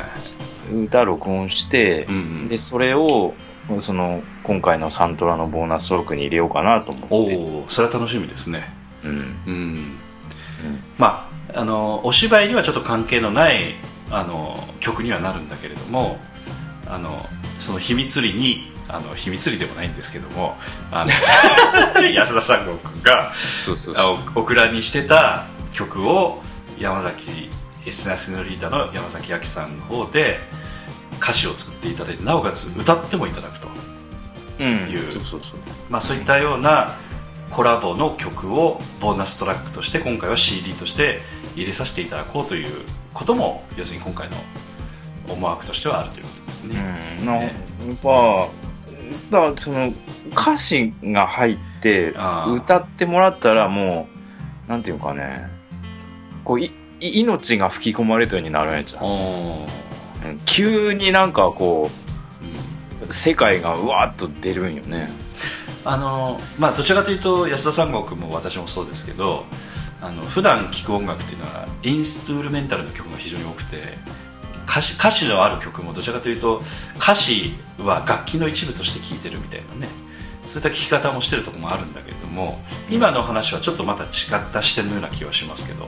[0.71, 2.47] い、歌録音してう、んうん。
[2.47, 3.33] で、それを、
[3.79, 7.35] その、今回のサントラのボーナストークに入れようかなと思って。
[7.35, 8.73] おおそれは楽しみですね。
[9.03, 9.11] うん。
[9.47, 9.97] うん。
[10.97, 13.75] まああのお芝居にはちょっと関係のない
[14.09, 16.17] あの曲にはなるんだけれども
[16.87, 17.25] あの
[17.59, 20.55] その秘密裏にあの秘密裏でもないんですけども
[20.91, 23.31] あの 安田三郷君が
[24.35, 26.43] オクラにしてた曲を
[26.77, 27.49] 山崎
[27.85, 30.39] エスナスのリーダーの山崎亜紀さんの方で
[31.19, 33.67] 歌詞を作っていただいてなおかつ歌ってもいただくと、
[34.59, 34.67] うん。
[34.89, 35.21] いう。
[35.99, 36.97] そういったような
[37.49, 41.21] コラボの曲をボーナストラックとして今回は CD として
[41.55, 44.37] 入れさせていただこうということも要するに今回の
[45.27, 47.25] 思惑としてはあるということですね、うん。
[47.25, 47.55] ね
[47.87, 48.49] やっぱ、
[49.31, 49.93] だその、
[50.31, 52.13] 歌詞が入って
[52.55, 54.07] 歌ってもらったらも
[54.67, 55.49] う、なんていうかね、
[56.43, 59.05] こう、い、い命が吹き込まれたようになるやつゃう。
[59.05, 61.89] ん急になんかこ
[62.41, 63.07] うん。
[63.07, 65.09] う、世界がうわーっと出るんよね。
[65.85, 69.43] あのまあどちらかというと安田三郷君も私もそうですけど
[70.03, 73.97] あの普段聴く音楽っていうのはインストゥルメンタルの曲が非常に多くて
[74.67, 76.61] 歌詞歌詞のある曲もどちらかというと
[76.97, 79.89] 歌詞は楽器の一部として聴いてるみたいなね
[80.45, 84.09] そういった聴き方もしてるところもあるんだけれども今の話はちょっとまた違っ
[84.51, 85.87] た視点のような気はしますけど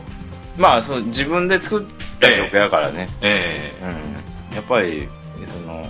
[0.58, 1.86] まあ、その自分で作っ
[2.20, 3.10] た曲やからね。
[3.22, 4.56] えうん。
[4.56, 5.08] やっぱり、
[5.44, 5.86] その、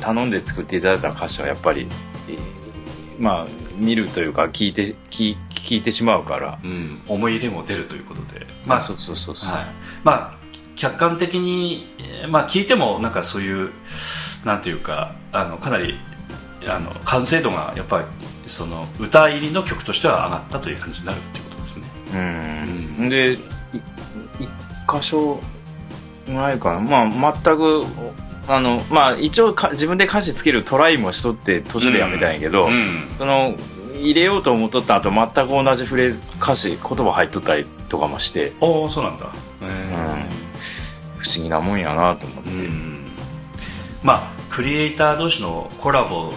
[0.00, 2.09] 頼んで作っていただいた歌詞はやっぱり、えー
[3.20, 6.58] まあ見るというか聞いて聞聞いてしまうから。
[6.64, 8.46] うん、思い入れも出るということで。
[8.64, 9.64] まあそうそうそうそう、はい、
[10.02, 10.38] まあ
[10.74, 13.70] 客観的に、えーまあ、聞いてもなんかそういう
[14.46, 15.94] なんていうかあのかなり
[16.66, 18.04] あの完成度がやっぱり
[18.46, 21.86] その歌入りの曲としては上がったという感じになるっていうことですね。
[22.98, 23.38] うん、でい
[24.40, 24.48] 一
[24.88, 25.38] 箇所
[26.26, 26.80] ぐらいかな。
[26.80, 27.84] まあ全く
[28.50, 33.08] あのまあ一応か自分で歌詞つけるトライもしとって途中でやめたんやけど、うん。
[33.16, 33.54] その
[33.94, 39.30] 入れようと思っとった後全く同じフレーズ歌詞言葉入っとったりとかもしておおそうなんだ、
[39.62, 40.26] え
[41.18, 42.50] 不思議なもんやなと思って、
[44.02, 46.32] まあクリエイター同士のコラボ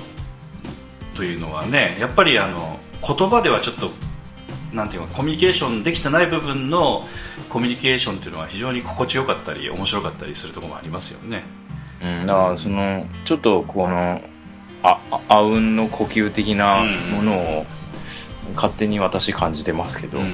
[1.15, 3.89] というのはねやっぱりあの言葉ではちょっと
[4.73, 7.07] なんていうのコミュニケーションできてない部分の
[7.49, 11.43] コミュニケーションっていうのは非常に心地よかったり面白かったりするところもありますよね
[12.03, 14.21] うん、だからそのちょっとこの
[14.83, 17.65] あああうんの呼吸的なものを
[18.55, 20.25] 勝手に私感じてますけど、うん。
[20.25, 20.31] い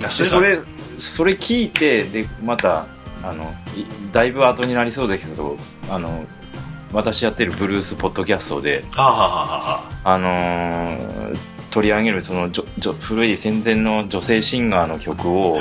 [0.00, 0.58] やでそれ
[0.96, 2.86] それ聞いてでまた
[3.22, 3.44] あの
[3.76, 5.56] いだいぶ後になりそうだけど
[5.90, 6.24] あの
[6.92, 15.56] 私やってるブルースポッドキャストで、ああはあはあのー取り上げるそのじょじょ古い戦前の女性シンガーの曲を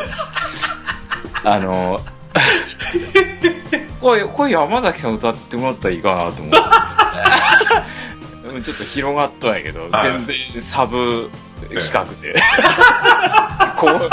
[1.44, 6.52] あのーこれこれ山崎さん歌ってもらったらいいかなと思って
[8.64, 10.12] ちょっと広がったんやけどはい。
[10.22, 11.32] 全然サブ
[11.70, 12.36] 企画で。
[13.78, 14.10] 公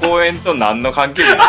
[0.00, 1.38] 公演と何の関係もない。
[1.38, 1.44] ま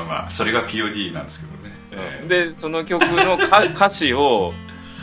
[0.00, 4.54] あまあそれが POD なんですけどね、えでその曲の歌歌詞を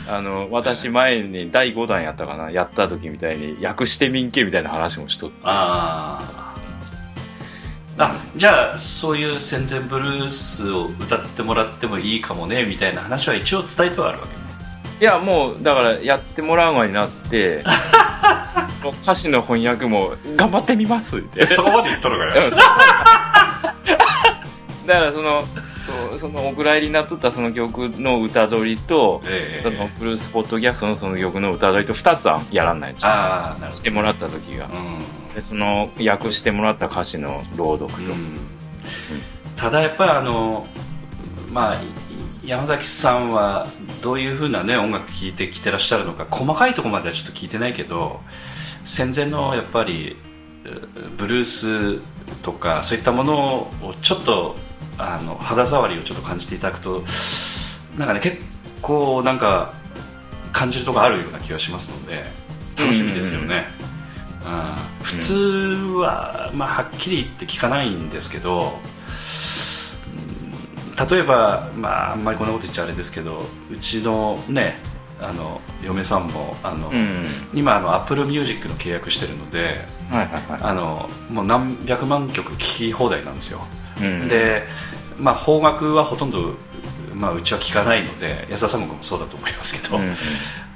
[0.08, 5.36] あの私前に第5弾やったかなやった時みたいに訳してみんけみたいな話もしとって。
[5.44, 6.79] ああ
[8.02, 14.40] あじゃあそういう戦前ブルースを歌ってもらってもいいかもねみたいな話は一応伝えてはあるわけね。
[15.02, 17.62] いやもうだからやってもらう側になって
[19.02, 21.44] 歌詞の翻訳も頑張ってみますって。
[21.46, 22.34] そこまで言っとるから。
[24.86, 25.46] だからその
[25.90, 29.60] そうそのお蔵入りになっとったその曲の歌取りと、ええ。
[29.62, 34.68] そのブルースポッドキャストのその曲の歌取りと2つはやらんないんですよああなるほしてもらった時が。
[34.68, 35.04] ど、うん。
[35.34, 38.38] でその訳してもらった歌詞の朗読と、うん。
[39.56, 40.66] ただやっぱりあの
[41.50, 41.78] まあい
[42.44, 43.68] 山崎さんは
[44.00, 48.20] どういうふうなね音楽聴いてきてらっしゃるのか細かいところまではちょっと聞いてないけど
[48.82, 50.16] 戦前のやっぱり
[50.64, 52.00] うブルース
[52.42, 54.56] とかそういったものをちょっと
[55.00, 57.02] あの肌触りをちょっと感じていただくと
[57.98, 58.38] なんかね結
[58.82, 59.74] 構なんか
[60.52, 62.24] 感じるところあるような気がしますので
[62.78, 63.90] 楽しみですよね、うん
[65.02, 65.34] 普通
[65.98, 68.72] は、まあ、はっきり言って聞かないんですけど
[71.10, 74.78] 例えば、まあ、あんまりこんなこと言っちゃあれですけどうちのね
[75.20, 77.26] あの嫁さんもあの、うん。
[77.52, 83.62] 今あの Apple Music の契約してるのではいはいはあのもう何百万曲聴き放題なんですよ、い、
[84.00, 84.64] うん、で、
[85.18, 86.54] まあ、邦楽はほとんど、
[87.14, 90.14] まあ、うちは聞かないので安田三国もそうだと思いますけど、うん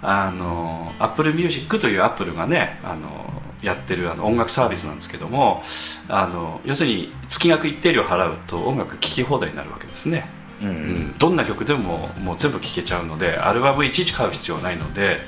[0.06, 3.24] あの Apple Music というアップルがねあの
[3.62, 5.62] やってるあの音楽サービスなんですけども
[6.08, 10.26] あの要するに月額一定料払うと音楽聴き放題になるわけですね、
[10.62, 15.20] うんうん、どんな曲でももう全部聴けちゃうのでアルバムいちいち買う必要はないので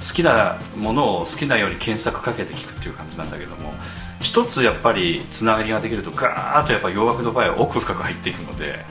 [0.00, 3.74] 好きなものを好きなように検索かけて聴くっていう感じなんだけども
[4.20, 8.84] 一つやっぱりつながりができるとガーッとやっぱ洋楽の場合は奥深く入っていくので、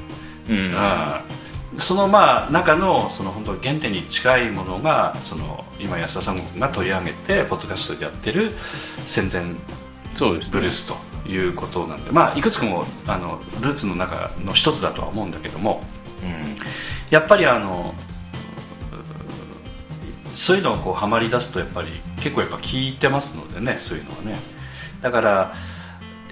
[0.49, 0.57] うん。
[0.57, 0.75] うん
[1.77, 8.53] そのまあ中のその本当原点に近いものがその今安田さんが取り上げてポッドキャストでやってる
[9.03, 9.55] 戦前
[10.13, 10.51] そうですね。
[10.53, 15.83] ブルースということなんで、まあいくつかもあのルーツの中の一つだとは思うんだけども
[16.23, 16.57] うん。
[17.09, 17.93] やっぱりあの
[20.31, 21.89] うそういうのをこうハマり出すとやっぱり
[22.21, 24.39] 結構やっぱ聞いてますのでねそういうのはね
[25.01, 25.53] だから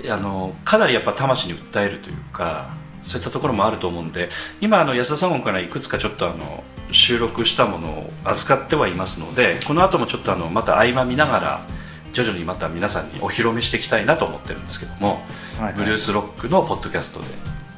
[0.09, 4.29] あのかなりやっぱ魂に訴えるというかそういったところもあると思うんで
[4.61, 11.67] 今あの安田さんからいくつかちょっとあの収録したものを預かってはいますのでこの後もちょっとあのまた合間見ながら
[12.13, 15.23] 徐々にまた皆さんにお披露目していきたいなと思ってるんですけども、
[15.57, 15.73] はいはい。
[15.73, 17.25] ブルースロックのポッドキャストで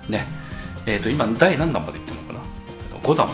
[0.09, 0.27] ね
[0.85, 2.39] えー、と今第何弾までいってるのかな
[3.01, 3.29] ？5弾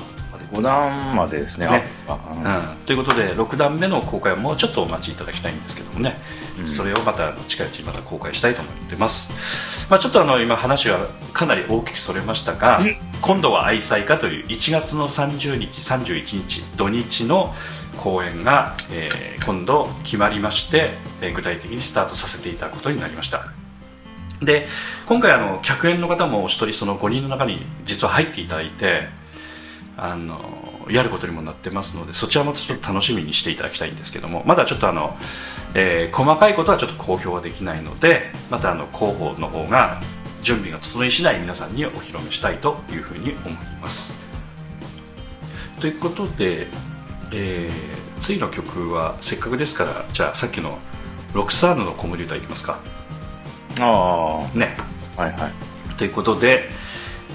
[0.52, 1.68] 5段までですね。
[1.68, 1.84] ね。
[2.08, 6.18] ああうん、ということで6弾目の公開はもうちょっとお待ちいただきたいんですけどもね、
[6.60, 6.66] うん。
[6.66, 11.00] それをまた近いうちにまた公開したいと思ってます、まあ、ちょっとあの今話は
[11.34, 12.82] かなり大きくそれましたが
[13.22, 17.54] 今度は愛妻家という1月の30日31日土日の
[17.98, 23.48] 公演が、えー今度決まりまして、えー具体的にスタートさせていただくことになりました。
[24.42, 24.68] で
[25.08, 29.08] 今回あの客演の方もお一人その5人の中に実は入っていただいて
[30.04, 30.42] あの
[30.90, 35.16] やることにもなってますのでそちらもちょっと楽しみにしていただきたいんですけどもまだちょっとあの、
[35.76, 40.02] えー細かいことはちょっと公表はできないのでまたあの広報の方が
[40.42, 44.20] 準備が整い次第皆さんにお披露目したいというふうに思います。
[45.80, 46.68] ということで、
[47.32, 50.78] えー次の曲はせっかくですからじゃあさっきの
[51.34, 52.80] ロクサーヌの子守歌いきますか。
[53.80, 54.78] あね。
[55.18, 55.52] あはいはい。
[55.98, 56.70] ということで、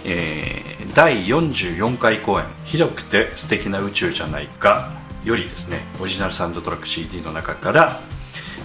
[0.07, 4.93] えー第44回公演「広くて素敵な宇宙じゃないか」
[5.25, 8.01] よりですねオリジナルサウンドトラック CD の中から、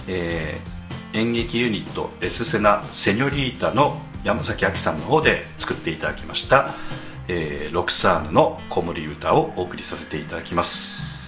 [0.06, 0.82] えー
[1.14, 6.74] 演劇ユニットエスセナセニョリータの山崎亜紀さんの方で作っていただきました、
[7.28, 11.21] えーロクサーヌの子守歌をお送りさせていただきます。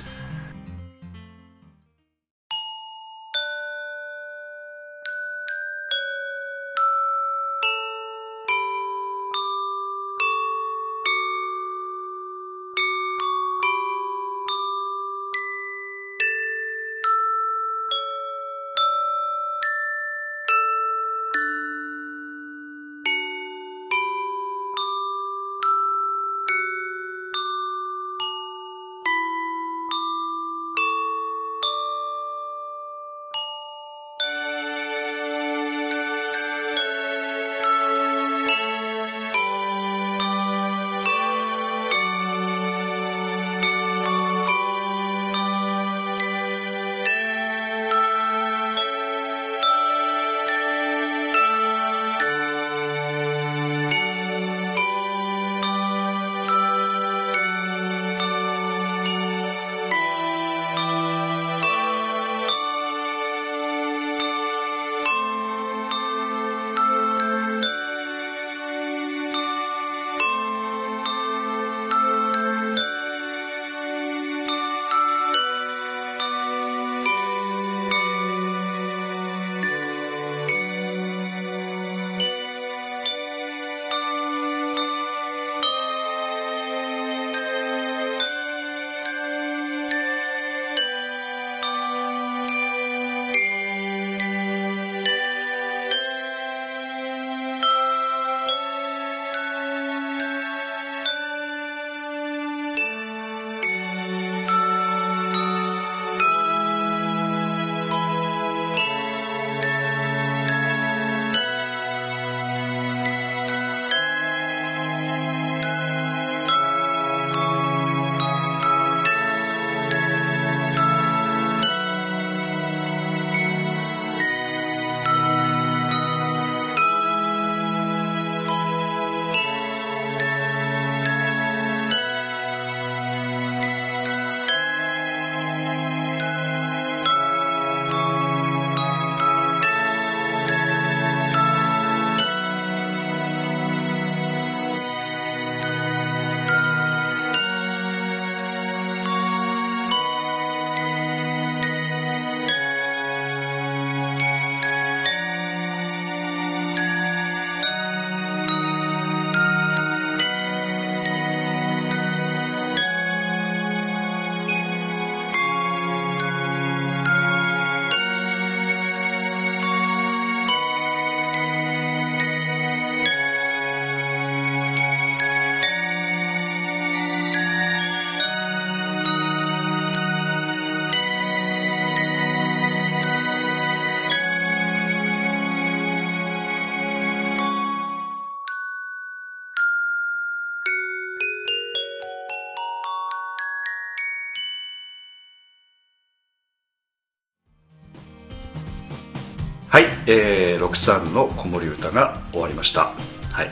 [200.07, 202.93] えー、ロクサーヌの子守歌が終わりました。
[203.33, 203.51] はい。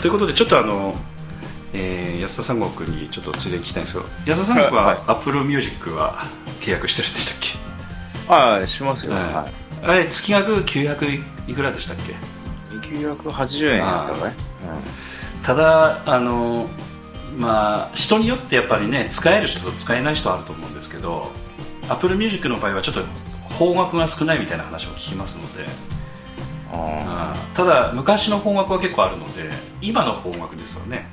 [0.00, 0.94] ということで、ちょっとあの、
[1.72, 6.24] えー、安田三国にちょっとついでに聞きたいんですけど、安田三国ははい Apple Music は
[6.60, 8.32] 契約してるんでしたっけ？
[8.32, 9.22] ああしますよ、はい。
[9.24, 9.48] は
[9.82, 12.12] あれ、月額900いくらでしたっけ？
[12.74, 14.32] い980円やったかい？
[15.44, 16.68] ただあの
[17.36, 21.30] まあ人によってやっぱりね使える人と使えない人あると思うんですけど
[21.88, 23.02] Apple Music の場合はちょっと
[23.58, 25.66] 方角が少ないみたいな話を聞きますので、
[27.54, 29.50] ただ昔の方角は結構あるので
[29.80, 31.08] 今の方角ですよね。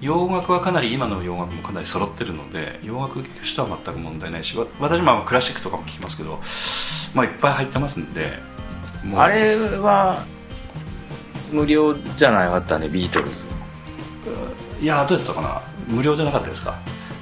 [0.00, 6.40] 洋楽はかなり今の洋楽もかなり揃ってるので洋楽聴く人は全く問題ないしわ私もまあクラシックとかも聴きますけど、
[7.14, 8.32] まあ、いっぱい入ってますんで
[9.14, 10.24] あれは
[11.52, 13.46] 無料じゃなかったねビートルズ。
[14.80, 15.62] いやどうやったかな？
[15.86, 16.74] 無料じゃなかったですか？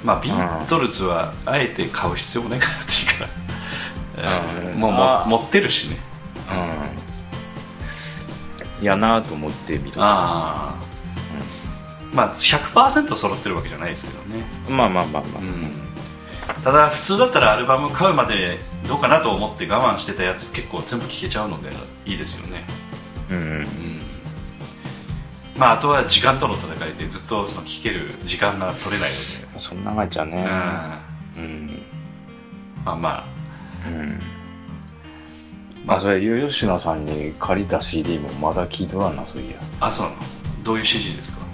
[0.05, 5.99] まあビートルズはあえて買う必要もないかなっていうか、 うんもうも持ってるしね。
[8.79, 8.83] うん。
[8.83, 10.01] いやなと思って見た。
[10.03, 10.75] ああ、
[12.13, 14.45] まあ100%揃ってるわけじゃないですけどね。
[14.69, 15.41] まあまあまあまあ。
[15.41, 15.73] うん。
[16.65, 21.71] ただ普通だったらアルバム買うまでどうかなと思って我慢してたやつ結構全部聴けちゃうので
[22.07, 22.65] いいですよね。
[23.31, 23.37] うん。
[23.37, 24.10] うん
[25.61, 29.11] まああとは時間との戦いでずっとその聴ける時間が取れない
[29.59, 30.31] そんながいちゃね。
[30.31, 31.83] ので、うん、うん。
[32.83, 33.25] まあま
[33.87, 34.19] うん。
[35.85, 39.57] まあそれ、吉野さんに借りた CD もまだ聞いておらんな、そういや。
[39.81, 40.23] ああそうなの？
[40.63, 41.45] どういう CG ですか？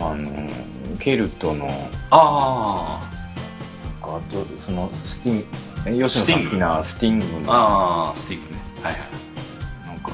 [0.00, 0.30] あの、
[0.98, 1.66] ケルトの、
[2.10, 3.10] あ
[4.02, 5.44] あと、その、スティン、
[5.86, 8.60] え吉野さん好きなスティングあの、ああスティックね。
[8.82, 9.02] はいはい。
[9.86, 10.12] なんか、う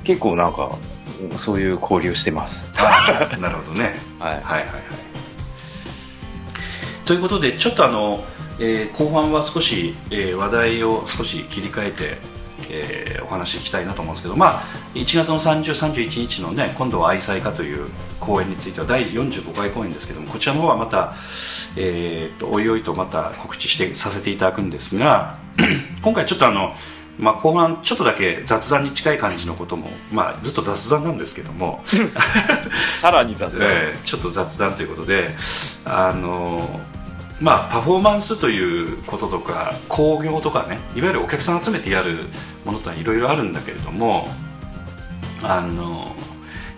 [0.00, 0.78] ん、結構なんか、
[1.36, 2.70] そういう交流してます。
[3.40, 4.34] なるほどねはい。
[4.34, 5.14] はいはいはい
[7.04, 8.24] ということでちょっとあの、
[8.58, 12.18] えー後半は少し、えー話題を少し切り替えて、
[12.70, 14.62] えーお話ししたいなと思うんですけど、まあ、
[14.94, 17.88] 1月の30、31日のね今度は愛妻家という
[18.20, 21.14] 公演については第45回公演ですけどもこちらの方はまた、
[21.76, 25.38] えーとおいおいとまた告知してさせていただくんですが
[26.02, 26.74] 今回ちょっとあの
[27.18, 31.82] まあ、後半ちょっとだけ雑談に近い感じのことも、まあ、ずっと雑談なんですけども、
[33.00, 33.68] さらに雑談。
[33.70, 35.34] えーちょっと雑談ということで
[35.86, 36.80] あの
[37.40, 42.28] まあパフォーマンスということとか興行とかねいわゆるお客さん集めてやる
[42.64, 44.28] ものとはいろいろあるんだけれども
[45.42, 46.14] あの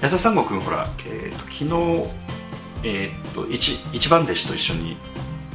[0.00, 2.10] 安田三悟君ほら、えーと昨日、
[2.84, 4.96] えー、と一一番弟子と一緒に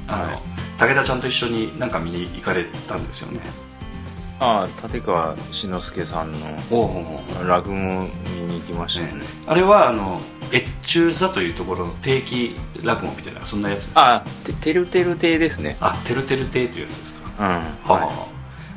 [0.07, 0.39] あの、はい。
[0.77, 3.39] 武田ちゃんと一緒になんか見に行かれたんですよね
[4.41, 6.39] ああ、立川志の輔さんの
[7.47, 7.81] 落語見
[8.47, 9.23] に行きましたよね。
[9.45, 10.19] あれはあの
[10.51, 14.15] 越中座というところの定期落語みたいなそんなやつですか？
[14.15, 15.77] あ、ててるてる亭ですね。
[15.79, 17.29] あてるてる亭というやつですか？
[17.39, 17.45] うん。
[17.45, 18.27] はあ、は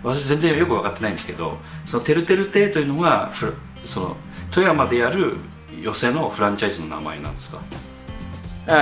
[0.02, 1.56] 私全然よく分かってないんですけど
[1.86, 3.54] そのてるてる亭というのがフ
[3.84, 4.16] その
[4.50, 5.38] 富山でやる
[5.80, 7.62] 寄席のフランチャイズの名前なんですか？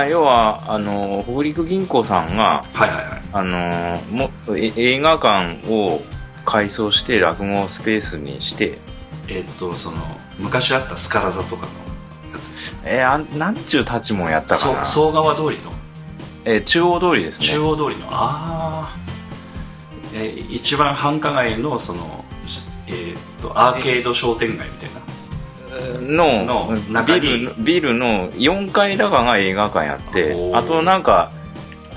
[0.09, 3.21] 要は、あの、北陸銀行さんが、はいはいはい。
[3.33, 6.01] あの、もえ映画館を
[6.45, 8.77] 改装して落語スペースにして、
[9.27, 9.97] えーっとその
[10.37, 11.71] 昔あったスカラ座とかの
[12.33, 12.77] やつです。
[12.85, 14.83] えーあんなんちゅう立ちもんやったかな？
[14.83, 15.71] そう総川通りの
[16.45, 17.47] えー中央通りですね。
[17.47, 18.07] 中央通りの。
[18.11, 18.95] ああ、
[20.13, 22.25] えー一番繁華街のその
[22.87, 25.03] えーっとアーケード商店街みたいな。
[25.99, 27.21] のの中に。
[27.21, 31.31] ビルのビルの4階高が映画館やってあとなんか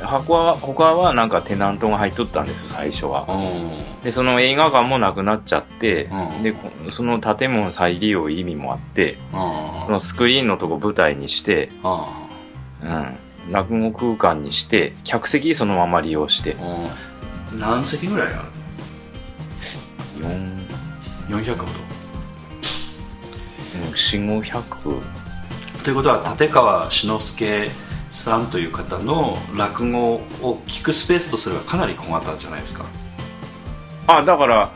[0.06, 3.26] 他は他はなんかテナントが入っとったんですよ最初は。
[3.28, 4.02] うん。
[4.02, 6.42] でその映画館もなくなっちゃって、うん。
[6.42, 9.80] でこその建物再利用意味もあってうん。
[9.80, 11.70] そのスクリーンのとこ舞台にして、
[12.82, 12.88] うん。
[12.88, 16.52] うん、落語空間にして客席そのまま利用して。
[17.52, 17.60] うん。
[17.60, 18.44] 何席ぐらいある
[20.20, 20.66] ？4
[21.28, 21.86] 400ほど。
[23.96, 25.00] 4500
[25.84, 27.70] ということは立川志の輔
[28.08, 32.86] さんという方の落語を聞くスペースとすればかなり小型じゃないですか。
[34.06, 34.72] あだから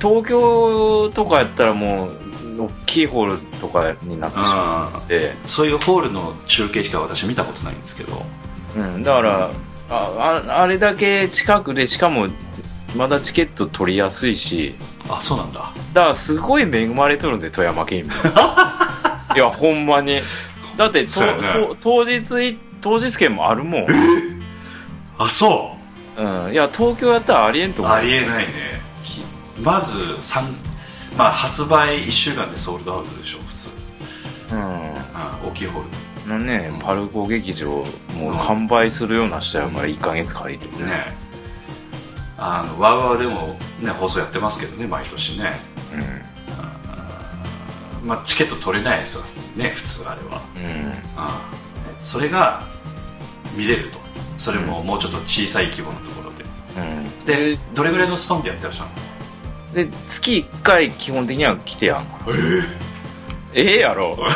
[0.00, 2.20] 東京とかやったらもう
[2.62, 8.22] 大きいホールとかになってしまうので、そういうホールの中継しか私見たことないんですけど。
[8.76, 9.50] うん、だから、
[9.90, 12.28] あああれだけ近くでしかも
[12.94, 14.74] まだチケット取りやすいし。
[15.08, 15.72] あそうなんだ。
[15.92, 18.10] だからすごい恵まれとるんで富山県民。
[19.36, 20.20] いやほんまに
[20.80, 21.04] だって
[21.78, 23.86] 当日い当日券もあるもん、
[25.18, 25.76] あそ
[26.16, 26.48] う？
[26.48, 27.94] ん、いや東京やったらありえんと思う。
[27.94, 28.80] ありえないね。
[29.04, 29.22] き
[29.60, 30.56] まず三
[31.18, 33.70] まあ発売1週間でソールドアウトでしょ普通、
[34.52, 34.58] うん。
[34.58, 34.68] うん、
[35.48, 35.82] 大きいホー
[36.24, 40.86] ルのね、パルコ劇場もう完売するような人やから1ヶ月借りてね。
[40.86, 41.16] ね。
[42.38, 45.60] あのワウワウでもね放送やってますけどね毎年ね
[48.04, 49.44] まあチケット取れないですよ。
[49.56, 50.42] ね普通あれは。
[50.56, 50.62] うん。
[50.62, 50.94] うん。
[52.02, 52.66] それが
[53.54, 53.98] 見れると。
[54.36, 56.44] それももうちょっと小さい規模のところで。
[56.76, 57.24] うん。
[57.24, 58.84] でどれぐらいのスパンでやってらっしゃ
[59.74, 59.90] るの？
[59.90, 62.06] で月1回基本的には来てやん。
[63.54, 64.16] ええやろ。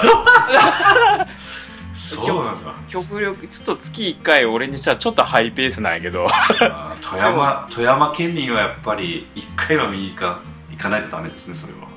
[1.95, 6.27] そうなんだ 極力ちょっと月1回俺にしたらちょっとハイペースなんやけど。
[6.29, 10.41] あ富山富山県民はやっぱり一回は見に行か
[10.71, 11.89] 行かないとダメですねそれは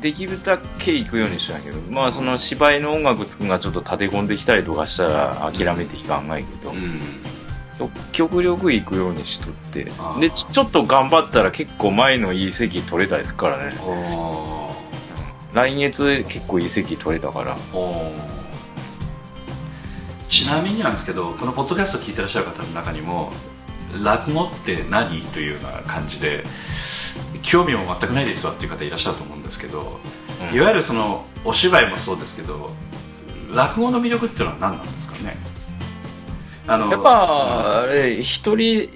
[0.00, 6.74] できるだけ行くようにしたんやけどまあその芝居の音楽つくんがちょっと立て込んできたりとかしたら諦めていかんないけど、う
[8.12, 9.84] 極力行くようにしとって
[10.20, 13.76] でちちょっと頑張ったら結構前のいい席取れたりするからね。
[13.80, 14.68] お
[15.54, 17.56] 来月結構いい席取れたから。
[20.28, 23.32] ちなみになんですけどこのポッドキャスト聞いてらっしゃる方の中にも
[24.02, 25.22] 落語って何？
[25.22, 26.44] というような感じで
[27.42, 30.00] 興味も全くないですわっていう方いらっしゃると思うんですけど、
[30.50, 30.56] うん。
[30.56, 32.70] いわゆるそのお芝居もそうですけど
[33.50, 35.36] 落語の魅力っていうのは何なんですかね？
[36.66, 38.90] あのやっぱ、あれ、一人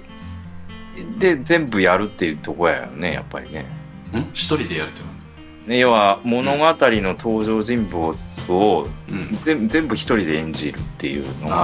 [1.17, 3.61] で全部やるっていうとこやよね、やっぱりね。
[4.13, 4.29] ん？
[4.31, 5.13] 一人でやるっていうの？
[5.73, 8.15] は要は、物語の登場人物
[8.49, 9.37] をうん。
[9.39, 11.55] 全全部一人で演じるっていうのが、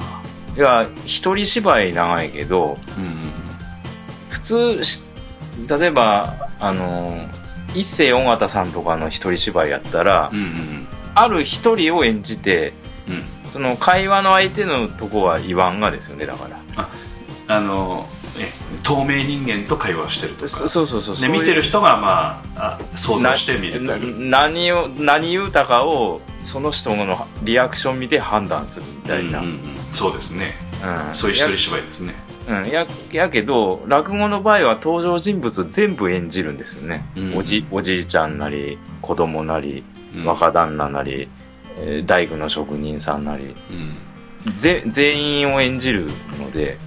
[0.00, 0.21] あ
[0.56, 3.32] いや、一人芝居長いけど、あうんうん
[4.28, 5.04] 普通し、
[5.68, 7.18] 例えば、あの、
[7.74, 12.72] 一世尾形さんとかの一人芝居やったら、うんうんある一人を演じて、
[13.06, 16.88] うんうんその会話の相手のとこは言わんがですよね、だから。
[17.48, 18.06] あの
[18.38, 18.48] え
[18.82, 21.16] 透明人間と会話をしてるとかそそうそうそう。
[21.16, 29.40] でそう見てる人がまああ想像して見るとないう何を、何言うたかを、その人のリアクション見て判断するみたいな。
[29.40, 29.60] うんうんうん。
[29.92, 30.54] そうですね。
[30.82, 31.14] うん。
[31.14, 32.14] そういう一人芝居ですね。
[32.48, 37.04] や,、うん、ややけど、落語の場合は登場人物全部演じるんですよね。
[37.16, 37.36] うん。
[37.36, 39.84] おじ、おじいちゃんなり、子供なり、
[40.14, 40.24] うん。
[40.24, 41.28] 若旦那なり、
[41.78, 43.54] えー大工の職人さんなり、
[44.46, 44.52] うん。
[44.52, 46.06] ぜ全員を演じる
[46.38, 46.78] ので、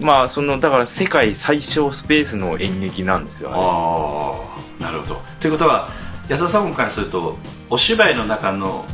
[0.00, 3.50] まあ、その、だから世界最小スペースの演劇なんですよ。
[3.52, 5.22] ああなるほど。
[5.40, 5.88] ということは
[6.28, 7.36] 安田さんからすると
[7.70, 8.84] お芝居の中の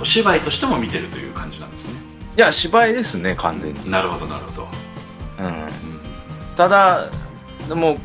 [0.00, 1.94] お芝居としても見てるという感じなんですね
[2.36, 3.90] いや、芝居ですね、完全に。
[3.90, 4.68] なるほどなるほど、
[5.38, 5.46] うん。
[5.46, 5.52] うん
[6.56, 7.08] ただ、
[7.68, 7.98] もう、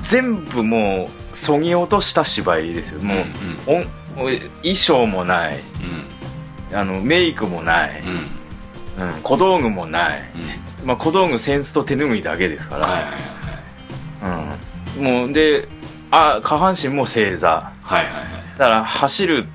[0.00, 3.00] 全部もう、そぎ落とした芝居ですよ。
[3.02, 3.20] もう、う
[3.78, 3.86] ん
[4.16, 5.60] 音衣装もない、
[6.70, 10.30] うんあの、メイクもない、うんうん、小道具もない。
[10.34, 13.12] うんまあ、小道具、扇子と手拭いだけですかはいはいはい
[14.22, 14.98] ら。
[14.98, 15.04] うん。
[15.04, 15.68] もう、で、
[16.10, 17.48] あ、下半身も正座。
[17.50, 18.24] はいはいはい
[18.58, 19.48] だから、走る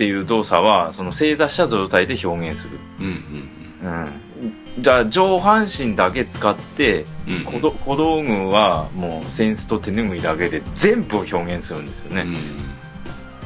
[0.00, 2.78] っていう動作は、その正座した状態で表現する。
[3.00, 3.50] うん。
[3.82, 3.92] うん。
[3.92, 4.82] うん。
[4.82, 7.72] じゃあ、上半身だけ使って、うんうん。
[7.84, 12.22] 小道具はもう扇子と手拭いだけで全部を表現するんですよね。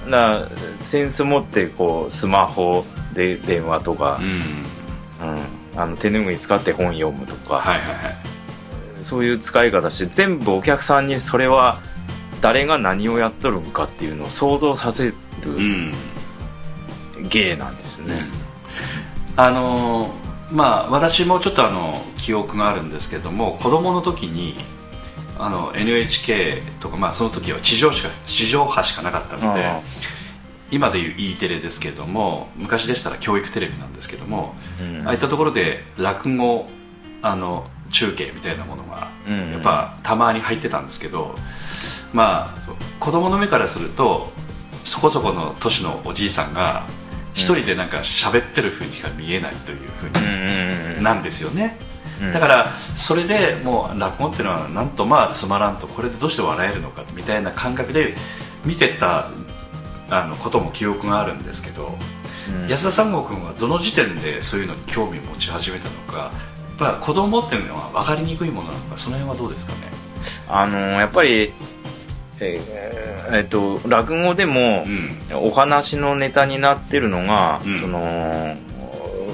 [0.05, 0.11] うん。
[0.13, 0.49] だから、
[0.81, 2.85] 扇子持ってこう、スマホ
[3.15, 4.29] で電話とかう、ん。
[5.29, 8.17] うん、あの手拭い使って本読むとか、はいはいはい。
[9.03, 11.81] そういう使い方して、全部お客さんにそれは
[12.41, 15.15] 誰が何をやっとるんかっていうのを想像させる
[15.47, 15.93] うん
[17.29, 18.21] 芸なんですよね。
[19.37, 24.55] あのーまあ私もちょっとあの記憶があるんですけども子供の時に
[25.37, 29.83] あの NHK とかまあその時は地上しか地上波しかなかったのであ
[30.71, 35.07] 今でいう E テレですけれども昔でしたら教育テレビなんですけども、うん。
[35.07, 36.67] ああいったところで落語
[37.23, 39.53] あの中継みたいなものがうん。
[39.53, 41.35] やっぱたまに入ってたんですけど、
[42.13, 44.33] まあ子供の目からすると
[44.85, 46.87] そこそこの年のおじいさんが
[47.35, 51.77] 一人でなんか喋ってる風にしか見えないという風うになんですよね、
[52.23, 52.33] うん。
[52.33, 58.15] だからそれでもう落語っていうのはなんとまあつまらんとこれでどうして笑えるのかみたいな感覚で
[58.65, 59.31] 見てた
[60.11, 61.99] あのことも記憶があるんですけど、
[62.49, 62.69] うん。
[62.69, 69.81] 安田三郷君はどの時点でそういうのに興味を持ち始めたのかやっぱ子供っていうのは分かりにくいものなのかその辺はどうですかね？
[70.49, 71.53] あのやっぱり、
[72.41, 75.19] えーえっと、落語でもう、ん。
[75.35, 77.81] お話のネタになってるのが、うん。
[77.81, 78.57] その、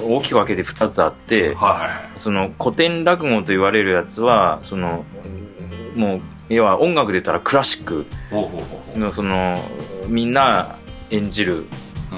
[0.03, 5.05] 大きく分けて2つあって、はいその古典落語と言われるやつは、その、
[5.95, 8.05] もう、要は音楽で言ったらクラシック
[8.95, 9.57] のその、
[10.07, 10.75] みんな
[11.09, 11.65] 演じる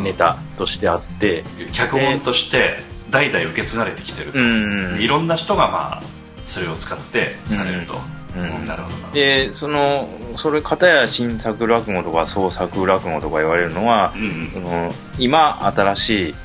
[0.01, 2.79] ネタとしてあって、脚本として
[3.09, 4.97] 代々受け継がれてきてると、うん。
[4.99, 6.03] いろんな人がまあ
[6.45, 7.95] それを使ってされると、
[8.35, 8.65] うんうん。
[8.65, 9.11] なるほどな。
[9.11, 16.35] で、その、それ、片や新作落語とか創作落語とか言われるのはう、んその今新し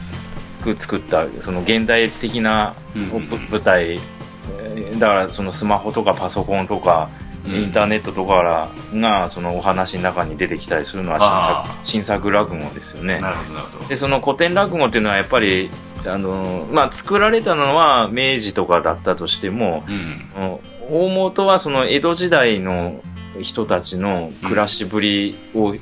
[0.62, 7.10] く作ったその現代的な舞台、えーだからそのスマホとかパソコンとか
[7.44, 7.54] うん。
[7.56, 13.20] インターネットとかがそのお話の中に出てきたりするのは新あ作新作落語ですよね。
[13.20, 13.88] なるほどなるほど。
[13.88, 15.70] でその古典落語っていうのはやっぱり
[16.06, 20.58] あの、まあ、作られたのは明治とかだったとしてもうん。
[20.90, 23.00] 大元はその江戸時代の
[23.42, 25.74] 人たちの暮らしぶりを、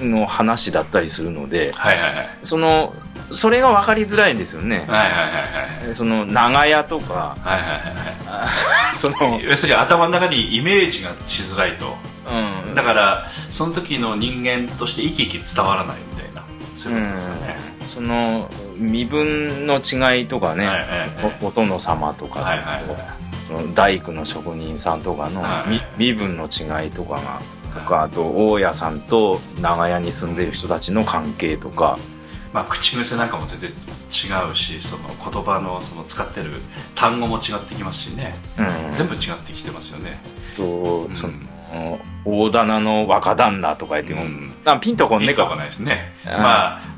[0.00, 2.28] の話だったりするので、はいはいはい。
[2.42, 2.94] その、
[3.30, 4.78] それが分かりづらいんですよね。
[4.80, 5.28] はいはいは
[5.82, 7.80] いはいその、長屋とか、はいはいはい
[8.26, 8.96] はい。
[8.96, 11.96] その、要するに頭の中にイメージがしづらいと。
[12.28, 12.74] うん。
[12.74, 16.44] だからその時の人間として生き生き伝わらないみたいな
[16.74, 17.88] そういうことですかね、うん。
[17.88, 21.10] その、身分の違いとかね、はいはいはい。
[21.40, 23.15] とお殿様とか、はいはいはい
[23.46, 25.44] その大工の職人さんとかの
[25.96, 27.42] 身分の違いとかが、
[27.72, 31.96] とか、あと、大家さんと長屋に住んでいる人たちの関係とか、
[32.52, 36.52] まあ、口癖なんかも全然違うしその言葉のその使ってる
[36.94, 38.92] 単語も違ってきますしね、うん。
[38.92, 40.22] 全部違ってきてますよね、
[40.56, 41.16] と、うん。
[41.16, 41.34] その
[42.24, 44.54] 大棚の若旦那とか言っても、うん。
[44.64, 45.54] あピンとこんねえか。
[45.54, 46.14] ないですね。
[46.24, 46.96] うんまあ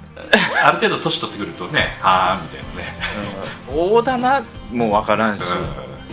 [0.65, 2.99] ある程度年取ってくるとねはあみたいなね、
[3.71, 3.99] うん。
[3.99, 5.45] 大棚もわからんし、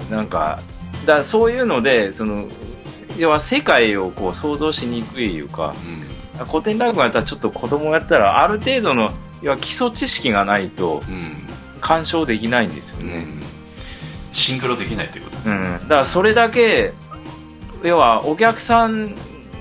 [0.09, 0.61] なんか
[1.05, 2.47] だそういうのでその
[3.17, 5.75] 要は世界をこう想像しにくいいうか
[6.37, 6.45] うん。
[6.47, 11.37] 古典落語やったらちょっと子供やったらある程度の要は基礎知識がないとうん。
[11.81, 13.43] 鑑賞できないんですよね、うん。
[14.33, 16.93] シンクロできないということですね、うん、だからそれだけ
[17.83, 19.15] 要はお客さん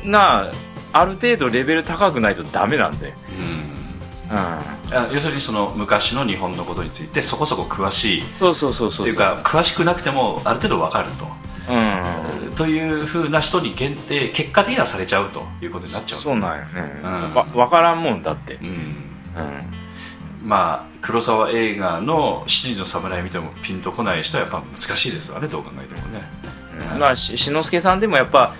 [0.07, 0.51] が
[0.92, 3.84] ある程度レベル高くないとダメなんぜ、うん
[4.31, 9.07] うん、あ要するにその昔の日本のことについてそこそこ詳しいっそうそうそうそう。
[9.07, 11.27] ていうか詳しくなくてもある程度わかると、
[11.70, 12.55] うん。
[12.55, 16.18] というふうな人に限定結果的にはされちゃうということになっちゃう。
[16.18, 17.35] そうなんよね、うん。
[17.35, 18.55] わ分からんもんだって。
[18.55, 18.66] うん。
[18.66, 18.97] うん。
[20.43, 25.33] まあ黒沢映画の「七人の侍」見てもピンとこない人はやっぱ難しいです。
[25.33, 26.31] わねどう考えてもね。
[26.93, 26.99] うん。
[26.99, 28.55] まあし志の輔さんでもやっぱ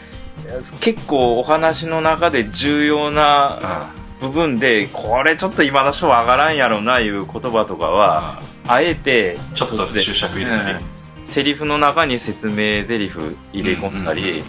[0.81, 10.73] 結構お話の中で重要なあ部分でこれちょっと今の人わからんやろないう言葉とかはあえてちょっと注釈入れたり。
[10.73, 10.81] うん。
[11.25, 14.43] セリフの中に説明セリフ入れ込んだりうんうんうん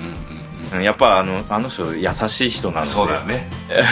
[0.71, 2.87] うんうんやっぱあのあの人優しい人なので。
[2.87, 3.49] そうだよね。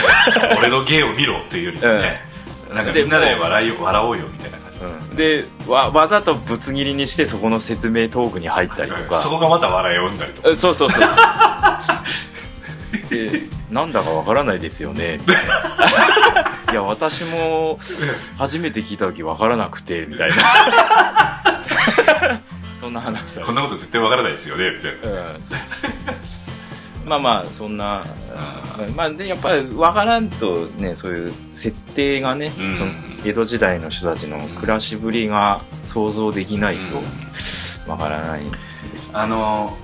[0.57, 2.21] 俺の芸を見ろというよりもね、
[2.73, 4.77] なんかみんなで笑い笑おうよみたいな感じ。
[4.83, 5.15] うん。
[5.15, 9.15] でわわざとぶつ切りにしてそこの説明トークに入ったりとか。
[9.15, 10.49] そこがまた笑いを生んだりとか。
[10.49, 11.03] えそうそうそう
[13.09, 13.41] で
[13.71, 15.17] なんだかわからないですよね。
[15.19, 17.77] みたいないや私も
[18.37, 20.35] 初めて聞いた時わからなくてみたいな。
[22.75, 23.45] そんな話だ。
[23.45, 25.31] こんなこと絶対わからないですよねみたいな。
[25.33, 25.91] うんそうそう
[26.21, 26.53] そう。
[27.05, 28.05] まあまあそんな
[28.95, 32.73] まあでやっぱりわからんとねそういう設定がね、うん。
[32.73, 32.91] その
[33.25, 37.91] 江戸時代の人たちの暮らしぶりが想像できないとうん。
[37.91, 38.57] わからないんで
[38.97, 39.77] すよあの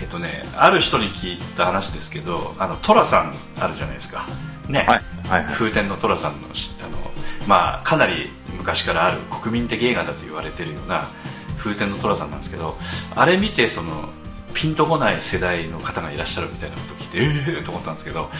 [0.00, 4.26] えっ、とねある人に聞いた話ですけどあの寅さんあるじゃないですか。
[4.68, 4.88] ね、はい
[5.28, 5.54] はいはい。
[5.54, 6.98] 風天の寅さんのしあの、
[7.46, 11.10] まあ、かなり昔からある国民的映画だと言われてるような
[11.56, 12.76] 風天の寅さんなんですけど
[13.14, 14.10] あれ見てその
[14.54, 18.30] ピンとこない世代の方がいらっしゃるみたいなこと聞いてええー、と思ったんですけど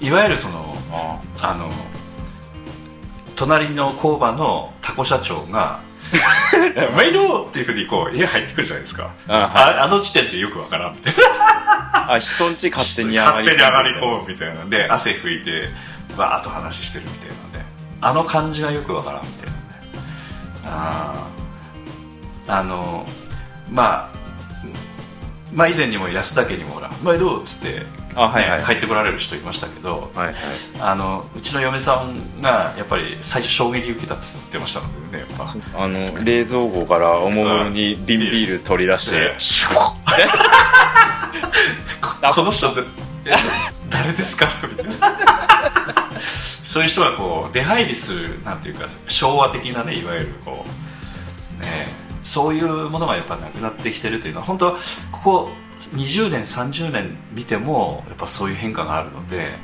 [0.00, 1.70] いわゆるそのああの
[3.36, 5.80] 隣の工場のタコ社長が
[6.96, 9.10] 「毎度!」っていうふうにこう家入ってくるじゃないですか。
[9.28, 9.50] あはい。
[9.78, 12.12] ああの時点でよくわからんみたいな。
[12.14, 15.68] あ人んち勝手に上がり勝手に上がり込むみたいなんで汗拭いて
[16.16, 17.66] わーっと話してるみたいなね
[18.00, 19.56] あの感じがよくわからんみたいなね
[20.64, 22.52] あー。
[22.52, 23.06] あの
[23.70, 24.19] まあ
[25.52, 27.82] まあ以前にも安田家にもほら「毎度!」っつって、
[28.14, 28.58] あはいはい。
[28.60, 30.34] ね入ってこられる人いましたけどはいはい。
[30.80, 35.38] あのうちの嫁さんがやっぱり最初衝撃受けたっつってましたのでねやっ
[35.72, 35.82] ぱ。
[35.82, 39.74] あの冷蔵庫からおもむろに瓶ビール取り出してでシュ
[42.34, 42.80] この人って
[43.26, 43.34] え
[43.88, 44.46] 誰ですか？
[44.68, 44.92] みたいな。
[46.62, 50.64] そういう人がこう出入りするなんていうか昭和的なねいわゆるこ
[51.58, 51.88] うね
[52.22, 55.50] そういうものがやっぱなくなってきてるというのは本当ここ
[55.94, 59.54] 20年30年見てもやっぱそういう変化があるので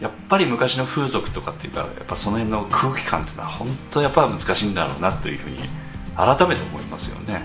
[0.00, 5.58] やっぱり昔の風俗とかっていうかやっぱその辺の空気感っていうのは本当やっぱ難しいんだろうなというふうに
[6.16, 7.44] 改めて思いますよね。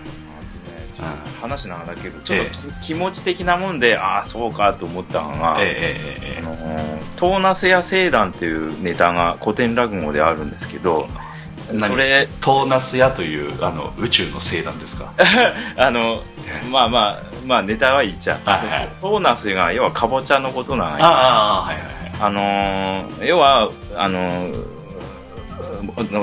[0.99, 1.31] うん。
[1.41, 6.39] 話なんだけどちょっとき、気持ち的なもんでああそうかと思ったのが、ええええええ。
[6.39, 11.30] あのートーナスや聖団っていうネタが古典落語であるんですけど何
[11.79, 15.13] それトーナス屋というあの宇宙の星団ですか？
[15.77, 18.89] あのええまあまあまあネタはいいじゃん、はいはい。
[18.99, 21.05] トーナスが要はかぼちゃのことなんや。
[21.05, 21.91] ああはいはいはい。
[22.19, 24.81] あのー要はあのー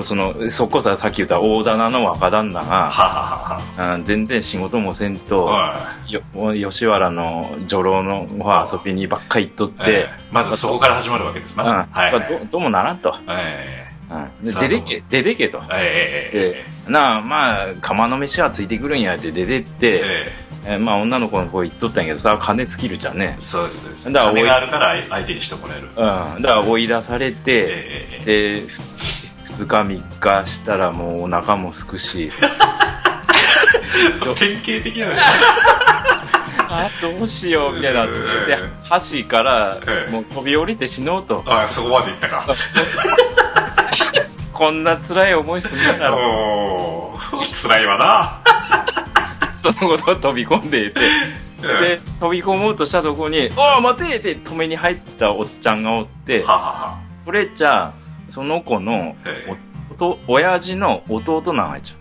[0.02, 3.60] そのそこささっき言った大棚の若旦那が
[4.04, 10.10] 全然仕事もせんはと吉原の女郎の方遊びにばっかり行っとって、ええ。
[10.30, 11.70] まずそこから始まるわけですな、うん。
[11.90, 13.14] はいやっぱどどうもならんと、
[14.42, 15.62] 出てけ出てけと。
[15.72, 20.48] ええなあまあ釜の飯はついてくるんやって出てって、ええ。
[20.64, 23.36] えーまあ女の子の方行っとったんやけどさ金尽きるじゃんね。
[23.38, 24.12] えそうですそうです。
[24.12, 25.94] だから金があるから相手にしてもらえる、うん。
[25.94, 28.82] だから追い出されて、ええええでふ
[29.64, 32.30] 2日3日したらもうお腹もすくし。
[34.36, 35.08] 典型的な。
[36.70, 38.06] あどうしようみたいな。
[38.06, 38.58] でええ
[39.22, 40.10] 橋からええ。
[40.10, 41.42] もう飛び降りて死のうと。
[41.46, 42.44] あそこまでいったか
[44.58, 48.40] こんな辛い思いするんだ辛いわな。
[49.50, 51.00] そのこと飛び込んでいて。
[51.62, 56.44] で飛び込もうとしたとこに「おお待て!」って止めに入ったおっちゃんがおって。
[57.24, 57.92] それじゃあ
[58.28, 59.14] その子の
[59.92, 61.98] おと親父の弟なんやちゃう。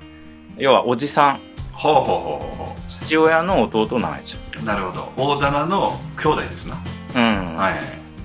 [0.57, 1.39] 要はおじさん。
[1.73, 4.65] ほうほうほうほ父親の弟なんやちゃう。
[4.65, 5.13] なるほど。
[5.15, 6.77] 大棚の兄弟ですな。
[7.13, 7.73] ううん、はい。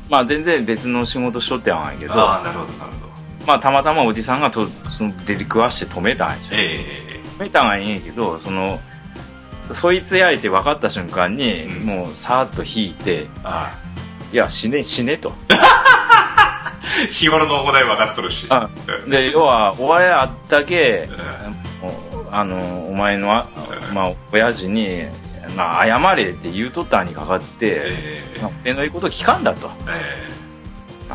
[0.08, 2.14] まあ全然別の仕事しとってはんやけど。
[2.14, 3.01] ああなるほどなるほど
[3.46, 7.20] まあたまたまおじさんがとその出て食わして止めたんやちゃうえ。
[7.38, 8.80] 止めたんはいいんやけどその
[9.70, 11.86] そいつやいて分かった瞬間に、うん。
[11.86, 13.72] もうさーっと引いてえあ。
[14.32, 15.32] いや死ね死ねと。
[15.50, 16.78] あ
[17.10, 18.46] 日頃の行い分かっとるし。
[18.50, 18.68] あ
[19.04, 19.10] うん。
[19.10, 21.08] で要はお前あったけ
[21.80, 23.46] うもうあのお前のあ、
[23.92, 25.04] まあ、親父に、
[25.56, 28.40] まあ、謝れって言うとったにかかって、ええ。
[28.42, 29.70] まあ俺の言うこと聞かんだと。
[29.88, 30.28] え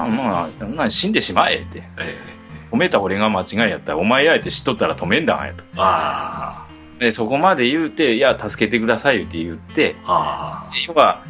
[0.04, 1.80] あまあそんなん死んでしまえって。
[2.00, 2.38] ええ
[2.70, 3.94] 止めた俺が間違いやった。
[3.94, 5.64] らお前やえて知っとったら止めんだんやと。
[5.64, 6.68] えあ。
[7.00, 11.24] でそこまで言うていや助けてくださいって言ってあ要は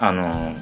[0.00, 0.56] あの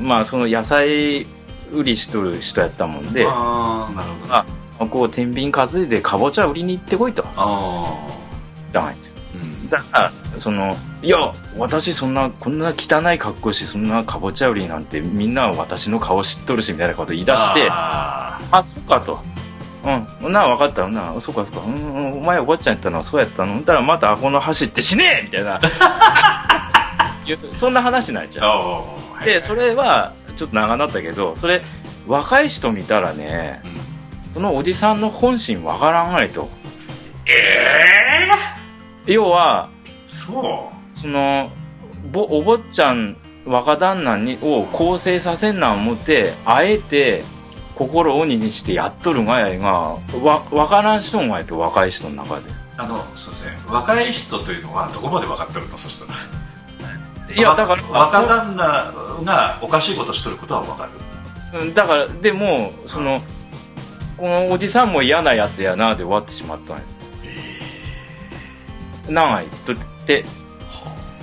[0.00, 1.26] まあその野菜
[1.72, 4.34] 売りしとる人やったもんでああなるほど。
[4.34, 4.46] あ
[4.88, 7.24] こう天秤担いでかぼちゃ売りに行ってこいと。
[7.36, 7.96] あ
[8.72, 8.94] だんや
[9.70, 19.20] だからそのいや私そんなこんな汚い格好してそんなかぼちゃ売りなんてみんな私の顔知っとるしみたいなこと言い出してああそうかと。
[20.22, 20.32] うん。
[20.32, 21.18] なあ分かったな。
[21.20, 21.66] そうかそうか。
[21.66, 21.74] うん。
[21.74, 23.54] うんお前おばちゃんやったのはそうやったの。
[23.54, 25.58] ほんたらまたあこの走って死ねえみたいな。
[27.52, 31.62] そんな話になっちあゃうおーでそれはちょっと長なったけどそれ
[32.08, 33.68] 若い人見たらねう
[34.30, 34.34] ん。
[34.34, 36.48] そのおじさんの本心わからんないと。
[37.26, 37.32] え
[38.26, 38.59] え
[39.12, 39.68] 要は
[40.06, 41.50] そその
[42.12, 47.24] ぼお坊ちゃん若旦那にを更生させんな思ってあえて
[47.74, 52.50] 心を鬼にしてやっとるがやいがわ分からん人んがやと若い人の中で。
[52.50, 53.58] うあのそうですね。
[53.66, 55.78] 若い人というのはどこまで分かってるの？
[55.78, 56.14] そしたら。
[57.34, 58.92] いやだから若旦那
[59.24, 60.86] がおかしいことしとることは分か
[61.52, 61.60] る。
[61.60, 63.22] うんだからでもその
[64.16, 66.82] このおじさんも嫌なやつやなで終わってしまったんや。
[66.82, 66.99] な
[69.10, 70.24] んやとって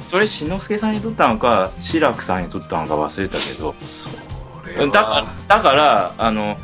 [0.07, 3.75] それ志の輔さんにとったのか志らくさんにとったのか忘れたけど
[4.91, 6.57] だからだからあの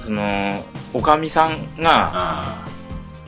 [0.00, 2.10] そのおかみさんが
[2.58, 2.68] あ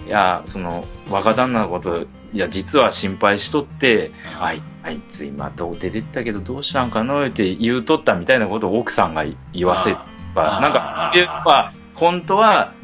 [0.07, 12.75] いやその若旦那のこといや実は心配しとってあいあいつ今どう出てったけどどうしたんかなって言うとったみたいなことを奥さんが言わせあばなんか本当は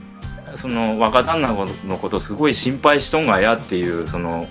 [0.57, 1.55] その若旦那
[1.86, 4.48] のことすごい心配しとんがやっていうその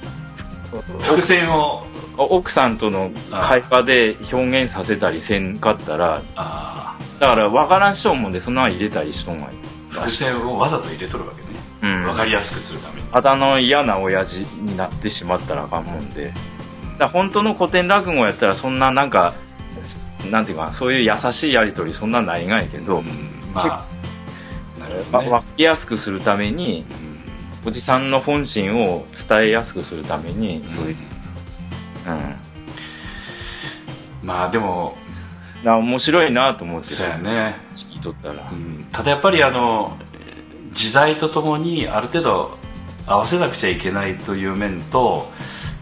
[1.02, 1.86] 伏線を。
[2.22, 11.60] 奥さんとの会話で表現させたりせんかったらあだから分からんしとんもんでそんなの入れたりしとんがいー伏線をわざと入れとるわけね。
[11.82, 12.04] うん。
[12.04, 13.08] 分かりやすくするために。
[13.08, 16.34] ただの嫌な親父になってしまったらあかんもんで。
[16.98, 19.34] だ本当の古典落語やったらそんななんか
[20.30, 23.06] なんていうかなそういう優しいやり取りそんなないがいけど、うん。
[23.54, 23.86] まあ
[24.96, 25.30] わどね。
[25.30, 27.68] 分かりやすくするためにうん。
[27.68, 32.36] おじさんの本心を伝えやすくするためにそういう、うん、だか
[34.24, 34.96] まあでも
[35.64, 37.56] ら面白いなと思ってそうやね。
[37.72, 38.50] 聞いとったら。
[38.50, 38.88] うん。
[38.92, 39.98] ただやっぱりあの
[40.72, 42.58] 時代とともにある程度
[43.06, 45.30] 合わせなくちゃいけないという面と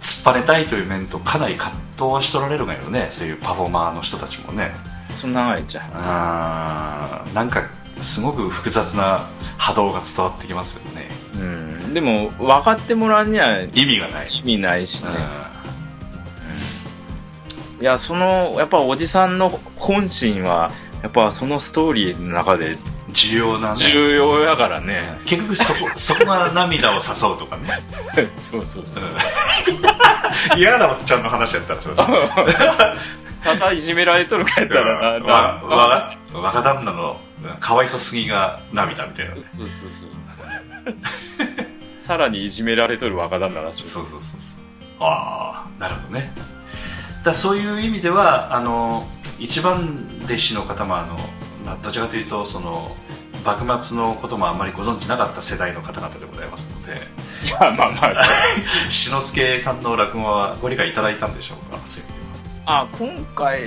[0.01, 3.07] 突っ張れたいという面とかなり葛藤はしとられるがよね。
[3.09, 4.71] そういうパフォーマーの人たちもね。
[5.15, 7.67] そんな長いじゃんあーなんか
[8.01, 11.09] すごく複雑な波動が伝わってきますよね。
[11.35, 11.43] う
[11.89, 11.93] ん。
[11.93, 15.09] でも分かってもらうには意意味がない、味ないしね、
[17.79, 17.83] うん。
[17.83, 20.71] いやそのやっぱおじさんの本心は
[21.01, 22.77] やっぱそのストーリーの中で
[23.09, 23.75] 重要なね。
[23.75, 25.17] 重要やからね。
[25.25, 26.99] 結局そこ そこが涙を誘
[27.35, 27.69] うとかね。
[28.39, 29.03] そうそうそう。
[29.05, 29.17] うん。
[30.55, 31.91] 嫌なおっちゃんの話やったらさ
[33.43, 37.19] ただいじめられとるかやったらなわなわ若旦那の
[37.59, 39.35] かわいそすぎが涙みたいな。
[39.35, 39.89] そうそうそう
[41.99, 43.83] さらにいじめられとる若旦那らしい。
[43.83, 44.61] そうそうそうそう。
[44.99, 46.31] ああなるほどね。
[47.23, 49.05] だそういう意味ではあの
[49.39, 51.15] 一番弟子の方もあの
[51.65, 52.95] まあどちらかというとその
[53.45, 56.93] 幕末のこともあんまりご存知なかった世代の方々でございますので。
[56.93, 58.23] いやまあまあ。
[58.89, 61.79] 志の輔さんの落語はご理解いただいたんでしょうか？
[61.83, 62.25] そういう意味で
[62.65, 62.81] は。
[62.81, 63.61] あ今回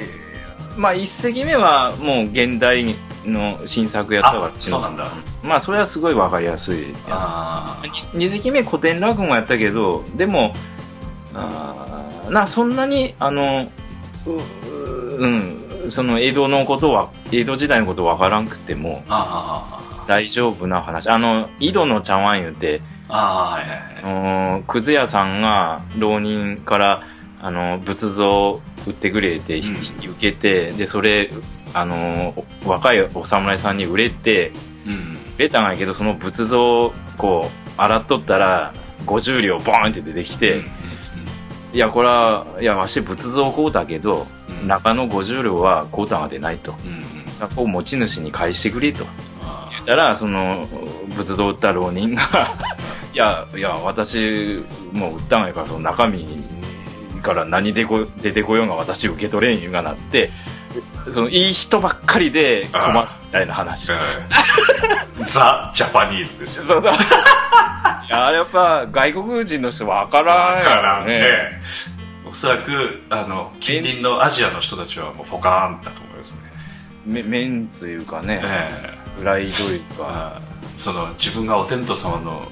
[0.81, 2.95] まあ一席目はもう現代
[3.27, 5.13] の新作やったからあそうなんだ。
[5.43, 10.55] まあそれはすごいわかりやすいやあつ二席目古典落語やったけどでも
[11.35, 13.69] あーなそんなにあの
[15.19, 19.03] うんその江戸のことは江戸時代のことわからんくても
[20.07, 21.09] 大丈夫な話。
[21.11, 24.63] あの井戸の茶碗言うてああはいはいはい。
[24.67, 27.03] くず屋さんが浪人から
[27.43, 29.81] あの仏像売ってくれって引うん。
[29.83, 31.31] き受けて、でそれ
[31.73, 34.53] あの若いお侍さんに売れて
[34.87, 35.19] うん。
[35.37, 38.75] ベタなんやけどその仏像をこう洗っとったら
[39.07, 40.63] 50両ボーンって出てきて、
[41.73, 44.27] いやこれはいやわし仏像買うたけど、
[44.63, 44.69] うん。
[44.69, 46.75] 中の50両は買うたんは出ないと。
[47.57, 49.07] こう持ち主に返してくれと。
[49.43, 50.69] あ言ったらその
[51.17, 52.23] 仏像を売った浪人が
[53.15, 54.63] いやいや私
[54.93, 56.19] もう売ったんやからその中身
[57.21, 60.31] から何でこ出てこようが私受け取れんいうがなって
[61.11, 63.93] そのいい人ばっかりで困るみたいな話。
[63.93, 63.97] ー。
[65.25, 66.65] ザ・ジャパニーズですよ。
[66.65, 66.93] そうそう。
[68.09, 71.61] いややっぱ外国人の人わからんよだからね。
[72.29, 76.51] おそらくあの近隣のアジアの人たちはもうポカーンだと思いますね。
[77.05, 78.41] めメンツいうかね。
[78.45, 80.41] えプライドいうかあ
[80.77, 82.51] その自分がお天道様の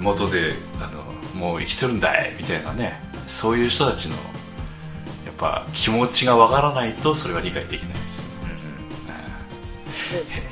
[0.00, 1.02] 元であの
[1.34, 2.34] もう生きてるんだい。
[2.38, 4.16] みたいなねそういう人たちの
[5.24, 8.24] やっぱ気持ちがわからないとそれは理解できないです、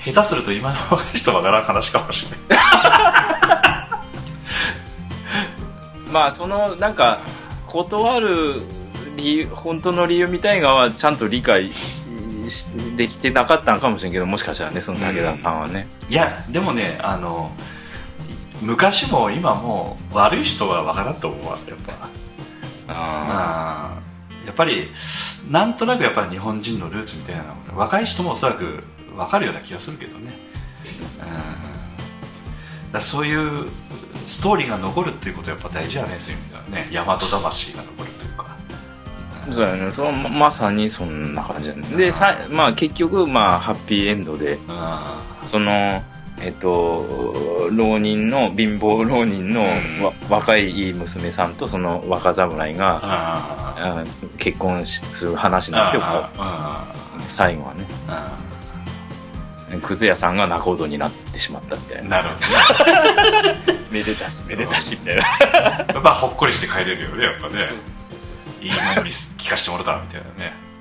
[0.06, 2.38] へ下手すると今の若い人はならん話かもしれない。
[6.10, 7.20] まあそのなんか
[7.66, 8.62] 断る
[9.16, 11.72] 理由本当の理由みたいなのはちゃんと理解
[12.48, 17.50] しできてなかったんかもしれんけどもしかしたらねその武田さんはね、いやでもねあの
[18.60, 22.08] 昔も今も悪い人はわからんと思うわやっぱ
[22.88, 24.00] あ
[24.46, 24.88] やっぱり
[25.50, 28.82] なんとなくやっぱり日本人のルーツみたいなの若い人もおそらく
[29.16, 30.36] 分かるような気がするけどね、
[32.86, 33.68] うん、だそういう
[34.26, 36.62] ストーリーが残るっていうことはやっぱ大事やねそういう意味では。
[36.64, 38.56] ね大和魂が残るというか、
[39.48, 39.92] あそうやね。
[39.92, 41.88] そのままさにそんな感じだね。
[41.96, 46.02] でさまあ結局まあハッピーエンドであその
[46.44, 50.02] えっと浪人の貧乏浪人のうん。
[50.02, 54.04] わ若いいい娘さんとその若侍がああ
[54.38, 55.98] 結婚する話になって
[57.28, 57.86] 最後はね。
[58.08, 58.38] あ
[59.82, 62.22] くず屋さんが仲人になってしまったみたいな。
[62.22, 63.78] なるほどね。
[63.90, 64.44] めでたし。
[64.46, 65.22] めでたしみたいな。
[65.22, 67.62] やっぱほっこりして帰れるよねやっぱね。
[67.64, 70.73] そうそうそうそういいもの見す聞かせてもらったみたいなね、うん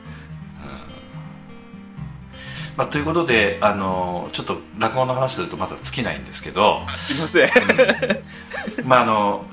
[2.76, 7.50] まあ、ということであのちょっと落語の話するとまだ尽きないんですけど、すいません。
[8.86, 9.46] まあ、あの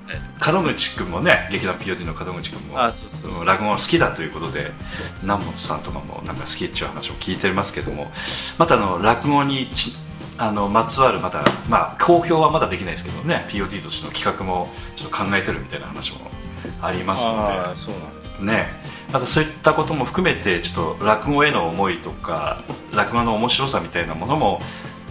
[0.52, 3.44] 門口君もね劇団 POD の門口君もあそうそうそう。
[3.44, 4.70] 落語が好きだということで
[5.22, 8.10] 南本さんとかもなんか好きっていう話を聞いてますけども
[8.58, 9.92] またあの落語にち
[10.38, 16.30] あのまつわるまた、まあ、公表はまだできないですけどね POD としての企画もちょっと考えてるみたいな話も
[16.82, 17.52] ありますので。
[17.52, 18.68] ああそうなんですね。
[19.12, 22.62] またそういったことも含めてちょっと落語への思いとか
[22.92, 24.60] 落語の面白さみたいなものも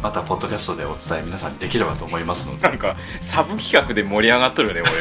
[0.01, 2.67] またポッドキャストでお伝え皆さんにできればと思いますので。
[2.67, 4.91] なんかサブ企画で盛り上がっとるよね俺。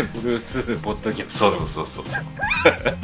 [0.14, 2.22] ブルースポッドキャスそうそうそうそうそう。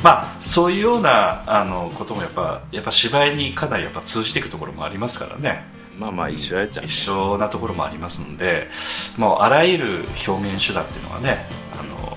[0.03, 5.65] まあそういうようなあのこともやっぱやっぱ芝居にかなりやっぱ通じていくところもありますからね。
[5.73, 6.85] トまあまあ一緒やっちゃう。
[6.85, 8.69] 一緒なところもありますので
[9.17, 12.17] もうあらゆる表現手段っていうのはねあの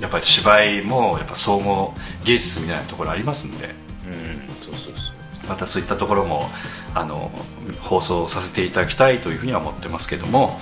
[0.00, 1.94] やっぱり芝居もやっぱ総合
[2.24, 3.74] 芸術みたいなところありますんで。
[4.06, 4.94] うんそうそうそう。
[5.48, 6.50] またそういったところも
[6.94, 7.30] あの
[7.80, 10.58] 放送させていただきたいというふうには思ってますけども、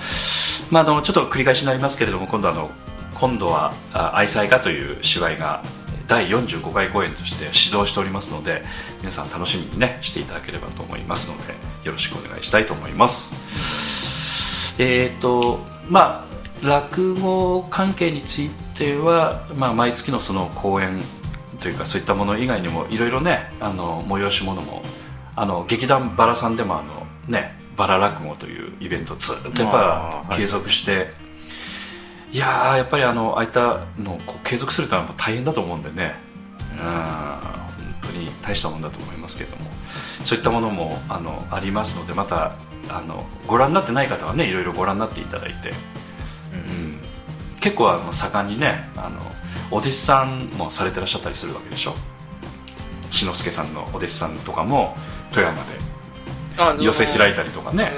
[0.71, 2.71] まあ、あのちょっと繰り返しになりますけれども今度あの
[3.13, 5.61] 今度はあ愛妻家という芝居が
[6.07, 8.63] 第45回公演として指導しておりますので
[8.99, 11.53] 皆さん楽しみにねしていただければと思いますので
[11.83, 14.81] よろしくお願いしたいと思います。
[14.81, 21.03] えっ、とまあ落語関係については、まあ、毎月のその公演
[21.59, 24.83] というかそういったもの以外にもいろいろねあの催し物も
[25.35, 31.11] あの劇団バラさんでもあのねバラ落語というイベントずっとやっぱ継続して、
[32.31, 36.15] い、やーやっぱりあのああいったのを継続するとは大変だと思うんでね。
[36.71, 37.57] うん
[38.01, 39.71] 本当に大したもんだと思いますけれども。
[40.23, 42.55] そういったものもあのありますのでまた
[42.89, 45.71] あのご覧になってない方はねいろいろご覧になっていただいて、
[46.53, 46.99] うん、
[47.59, 49.19] 結構あの盛んにねあの
[49.71, 51.95] お弟子さんもされてらっしゃったりするわけでしょ。
[53.09, 54.97] 志の輔さんのお弟子さんとかも
[55.31, 55.73] 富山で
[56.57, 57.91] あ寄せ開いたりとかね。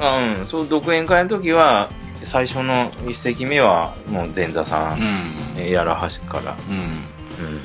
[0.00, 1.88] うん、うん、そう独演会の時は
[2.22, 5.04] 最初の一席目はもう前座さうん。
[5.04, 6.76] んえやらはしから、うん。
[6.76, 7.60] うん、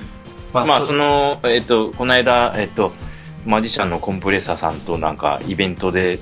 [0.53, 2.91] ままあそのえっとこの間えっと
[3.45, 6.19] マジシャンのコンプレッサーさんとなんかイベントで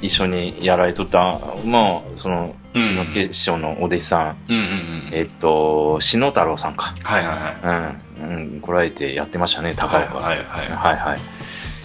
[0.00, 6.94] 一緒にやられとったまあそのうん志の輔師匠のお弟子さん、うんうんうんえっと篠太郎さんか。
[7.02, 8.20] はいはいはい。
[8.20, 10.18] うん、うん、来られてやってましたね高岡。
[10.18, 10.96] はいはいはいはい。
[10.96, 11.42] はい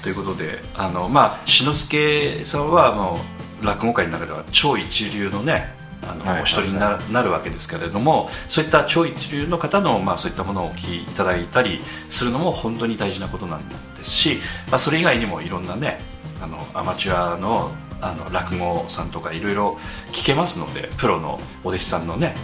[0.08, 3.20] ということであのまあ志の輔さんはも
[3.62, 14.39] う落語界の中では超一流のねあの、お一人にななるわけですけれどもそういった超一流の方の、まあ、そういったものをお聞きいただいたりするのも本当に大事なことなんですし、
[14.70, 16.00] まあ、それ以外にもいろんなね
[16.41, 19.78] あのアマチュアのあの落語さんとかいろいろ
[20.12, 22.36] 聞けますのでプロのお弟子さんのね、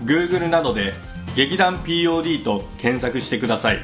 [0.05, 0.93] Google などで
[1.35, 3.79] 劇団 POD と検索してください。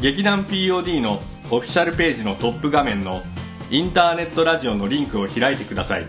[0.00, 3.20] 劇団 POD のオフィシャルページのトップ画面の
[3.70, 6.06] インターネットラジオのリンクを開いてください。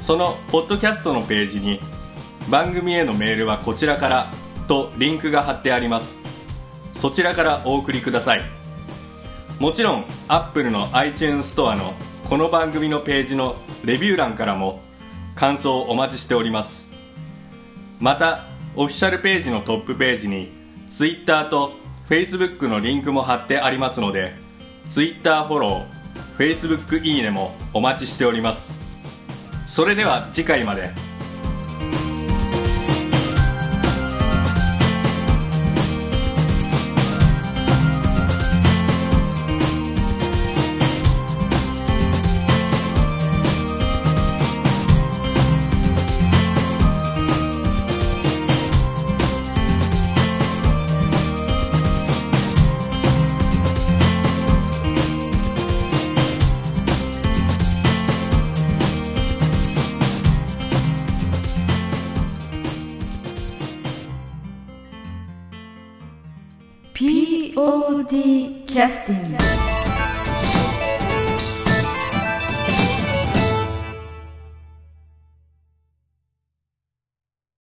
[0.00, 1.80] そのポッドキャストのページに
[2.48, 4.32] 番組へのメールはこちらから
[4.68, 6.25] とリンクが貼ってあります。
[6.96, 8.42] そちらからお送りください。
[9.58, 11.94] もちろん Apple の iTunes ストアの
[12.24, 14.82] この番組のページのレビュー欄からも
[15.34, 16.90] 感想をお待ちしております。
[18.00, 20.50] またオフィシャルページのトップページに
[20.90, 21.72] Twitter と
[22.08, 24.34] Facebook のリンクも貼ってありますので
[24.86, 28.80] Twitter フォロー Facebook いいねもお待ちしております。
[29.66, 31.05] それでは次回まで。